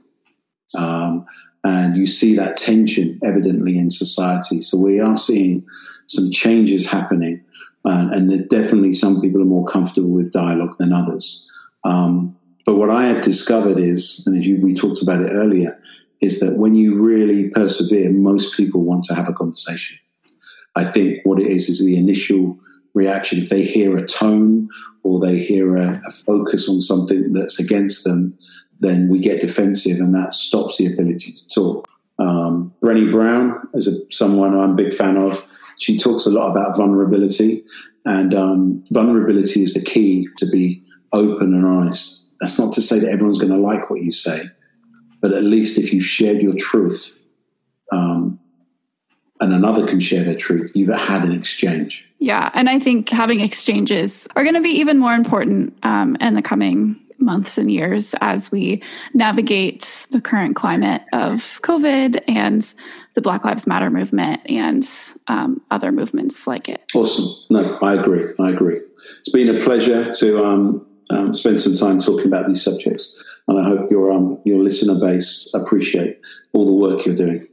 Um, 0.76 1.26
and 1.64 1.98
you 1.98 2.08
see 2.08 2.36
that 2.36 2.58
tension 2.58 3.20
evidently 3.24 3.78
in 3.78 3.92
society. 3.92 4.62
So 4.62 4.78
we 4.78 5.00
are 5.00 5.18
seeing 5.18 5.66
some 6.08 6.32
changes 6.32 6.90
happening, 6.90 7.44
uh, 7.86 8.10
and 8.12 8.50
definitely 8.50 8.94
some 8.94 9.22
people 9.22 9.42
are 9.42 9.46
more 9.46 9.66
comfortable 9.66 10.10
with 10.10 10.32
dialogue 10.32 10.76
than 10.80 10.94
others. 10.94 11.50
Um, 11.84 12.36
but 12.66 12.76
what 12.76 12.90
I 12.90 13.06
have 13.06 13.24
discovered 13.24 13.78
is, 13.80 14.24
and 14.28 14.38
as 14.38 14.48
you, 14.48 14.62
we 14.62 14.74
talked 14.74 15.02
about 15.02 15.22
it 15.22 15.32
earlier, 15.32 15.80
is 16.22 16.40
that 16.40 16.58
when 16.58 16.76
you 16.76 17.02
really 17.02 17.50
persevere, 17.50 18.12
most 18.12 18.56
people 18.58 18.82
want 18.82 19.06
to 19.06 19.16
have 19.16 19.30
a 19.30 19.34
conversation. 19.34 19.98
I 20.76 20.84
think 20.84 21.20
what 21.24 21.40
it 21.40 21.48
is 21.48 21.70
is 21.70 21.84
the 21.84 21.98
initial 21.98 22.60
reaction. 22.94 23.40
If 23.40 23.50
they 23.50 23.64
hear 23.64 23.98
a 23.98 24.06
tone 24.06 24.70
or 25.04 25.20
they 25.20 25.40
hear 25.40 25.78
a, 25.78 26.02
a 26.06 26.12
focus 26.12 26.70
on 26.70 26.82
something 26.82 27.34
that's 27.34 27.60
against 27.60 28.04
them, 28.04 28.38
then 28.80 29.10
we 29.10 29.20
get 29.20 29.42
defensive, 29.42 30.00
and 30.00 30.16
that 30.16 30.34
stops 30.34 30.78
the 30.78 30.92
ability 30.92 31.34
to 31.34 31.50
talk. 31.50 31.88
Um, 32.18 32.74
Brené 32.82 33.12
Brown 33.12 33.68
is 33.74 33.88
a, 33.88 34.12
someone 34.12 34.54
I'm 34.54 34.72
a 34.72 34.76
big 34.76 34.94
fan 34.94 35.18
of 35.18 35.46
she 35.80 35.98
talks 35.98 36.26
a 36.26 36.30
lot 36.30 36.52
about 36.52 36.76
vulnerability, 36.78 37.64
and 38.06 38.34
um, 38.34 38.84
vulnerability 38.92 39.64
is 39.64 39.74
the 39.74 39.84
key 39.84 40.28
to 40.38 40.50
be 40.50 40.84
open 41.14 41.54
and 41.54 41.66
honest. 41.66 42.28
That's 42.40 42.60
not 42.60 42.74
to 42.76 42.82
say 42.82 43.00
that 43.00 43.12
everyone's 43.12 43.40
going 43.40 43.52
to 43.52 43.58
like 43.58 43.90
what 43.90 44.02
you 44.02 44.12
say, 44.12 44.44
but 45.22 45.34
at 45.34 45.44
least 45.44 45.78
if 45.78 45.94
you 45.94 46.02
shared 46.02 46.42
your 46.42 46.54
truth, 46.58 47.24
um, 47.92 48.40
and 49.42 49.54
another 49.54 49.88
can 49.88 50.00
share 50.00 50.24
their 50.24 50.36
truth, 50.36 50.72
you've 50.76 50.94
had 50.94 51.24
an 51.24 51.32
exchange. 51.32 52.10
Yeah, 52.20 52.50
and 52.54 52.70
I 52.70 52.80
think 52.80 53.10
having 53.10 53.40
exchanges 53.40 54.28
are 54.36 54.44
going 54.44 54.56
to 54.56 54.62
be 54.62 54.80
even 54.80 54.98
more 54.98 55.14
important 55.14 55.78
um, 55.84 56.18
in 56.20 56.34
the 56.34 56.42
coming 56.42 57.00
months 57.30 57.60
and 57.60 57.72
years 57.72 58.16
as 58.22 58.52
we 58.52 58.82
navigate 59.14 60.08
the 60.10 60.20
current 60.20 60.56
climate 60.56 61.04
of 61.14 61.62
COVID 61.62 62.24
and 62.28 62.74
the 63.14 63.22
Black 63.22 63.46
Lives 63.46 63.68
Matter 63.68 63.92
movement 63.92 64.42
and 64.50 64.84
um, 65.28 65.62
other 65.70 65.92
movements 65.92 66.48
like 66.48 66.68
it. 66.68 66.82
Awesome. 66.96 67.28
No, 67.52 67.78
I 67.84 67.94
agree. 67.94 68.34
I 68.40 68.50
agree. 68.50 68.80
It's 69.20 69.30
been 69.30 69.56
a 69.56 69.62
pleasure 69.62 70.12
to 70.12 70.44
um, 70.44 70.88
um, 71.12 71.36
spend 71.36 71.60
some 71.60 71.76
time 71.76 72.00
talking 72.00 72.26
about 72.26 72.48
these 72.48 72.64
subjects, 72.64 73.24
and 73.48 73.60
I 73.60 73.64
hope 73.64 73.92
your 73.92 74.12
um, 74.12 74.42
your 74.44 74.64
listener 74.64 75.00
base 75.00 75.54
appreciate 75.54 76.20
all 76.54 76.66
the 76.66 76.74
work 76.74 77.06
you're 77.06 77.16
doing. 77.16 77.46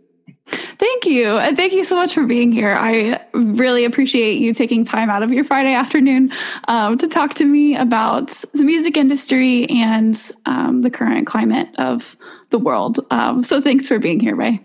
Thank 0.78 1.04
you. 1.06 1.36
And 1.36 1.56
thank 1.56 1.72
you 1.72 1.84
so 1.84 1.96
much 1.96 2.14
for 2.14 2.24
being 2.24 2.50
here. 2.52 2.74
I 2.78 3.15
really 3.36 3.84
appreciate 3.84 4.38
you 4.38 4.52
taking 4.52 4.84
time 4.84 5.10
out 5.10 5.22
of 5.22 5.32
your 5.32 5.44
Friday 5.44 5.74
afternoon 5.74 6.32
um, 6.68 6.98
to 6.98 7.08
talk 7.08 7.34
to 7.34 7.44
me 7.44 7.76
about 7.76 8.28
the 8.52 8.62
music 8.62 8.96
industry 8.96 9.66
and 9.66 10.32
um, 10.46 10.82
the 10.82 10.90
current 10.90 11.26
climate 11.26 11.68
of 11.78 12.16
the 12.50 12.58
world. 12.58 13.00
Um, 13.10 13.42
so 13.42 13.60
thanks 13.60 13.86
for 13.86 13.98
being 13.98 14.20
here, 14.20 14.36
Ray. 14.36 14.60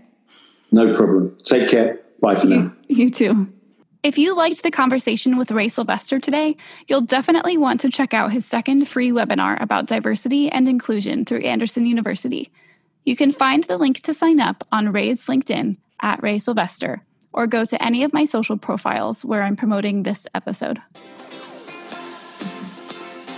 No 0.71 0.95
problem. 0.95 1.35
Take 1.37 1.69
care. 1.69 1.99
Bye 2.21 2.35
for 2.35 2.47
you, 2.47 2.63
now. 2.63 2.73
You 2.87 3.09
too. 3.09 3.51
If 4.03 4.17
you 4.17 4.35
liked 4.35 4.63
the 4.63 4.71
conversation 4.71 5.37
with 5.37 5.51
Ray 5.51 5.69
Sylvester 5.69 6.19
today, 6.19 6.57
you'll 6.87 7.01
definitely 7.01 7.57
want 7.57 7.79
to 7.81 7.89
check 7.89 8.13
out 8.13 8.31
his 8.31 8.45
second 8.45 8.87
free 8.87 9.11
webinar 9.11 9.61
about 9.61 9.85
diversity 9.85 10.49
and 10.49 10.67
inclusion 10.67 11.23
through 11.23 11.41
Anderson 11.41 11.85
University. 11.85 12.51
You 13.05 13.15
can 13.15 13.31
find 13.31 13.63
the 13.63 13.77
link 13.77 14.01
to 14.01 14.13
sign 14.13 14.39
up 14.39 14.67
on 14.71 14.91
Ray's 14.91 15.27
LinkedIn 15.27 15.77
at 16.01 16.21
Ray 16.23 16.39
Sylvester 16.39 17.03
or 17.33 17.47
go 17.47 17.65
to 17.65 17.83
any 17.83 18.03
of 18.03 18.13
my 18.13 18.25
social 18.25 18.57
profiles 18.57 19.23
where 19.25 19.43
I'm 19.43 19.55
promoting 19.55 20.03
this 20.03 20.27
episode. 20.35 20.81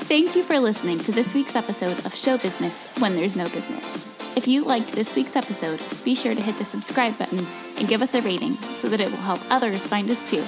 Thank 0.05 0.35
you 0.35 0.43
for 0.43 0.59
listening 0.59 0.99
to 0.99 1.11
this 1.11 1.33
week's 1.33 1.55
episode 1.55 2.05
of 2.05 2.15
Show 2.15 2.37
Business 2.37 2.87
When 2.99 3.15
There's 3.15 3.35
No 3.35 3.45
Business. 3.45 4.13
If 4.35 4.47
you 4.47 4.65
liked 4.65 4.93
this 4.93 5.15
week's 5.15 5.35
episode, 5.35 5.79
be 6.03 6.15
sure 6.15 6.35
to 6.35 6.41
hit 6.41 6.55
the 6.55 6.63
subscribe 6.63 7.17
button 7.17 7.45
and 7.77 7.87
give 7.87 8.01
us 8.01 8.15
a 8.15 8.21
rating 8.21 8.51
so 8.51 8.87
that 8.89 8.99
it 8.99 9.09
will 9.09 9.17
help 9.17 9.39
others 9.49 9.87
find 9.87 10.09
us 10.09 10.29
too. 10.29 10.43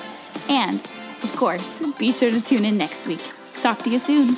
And, 0.50 0.78
of 1.24 1.34
course, 1.36 1.82
be 1.98 2.12
sure 2.12 2.32
to 2.32 2.44
tune 2.44 2.66
in 2.66 2.78
next 2.78 3.08
week. 3.08 3.22
Talk 3.62 3.80
to 3.80 3.90
you 3.90 4.00
soon. 4.00 4.36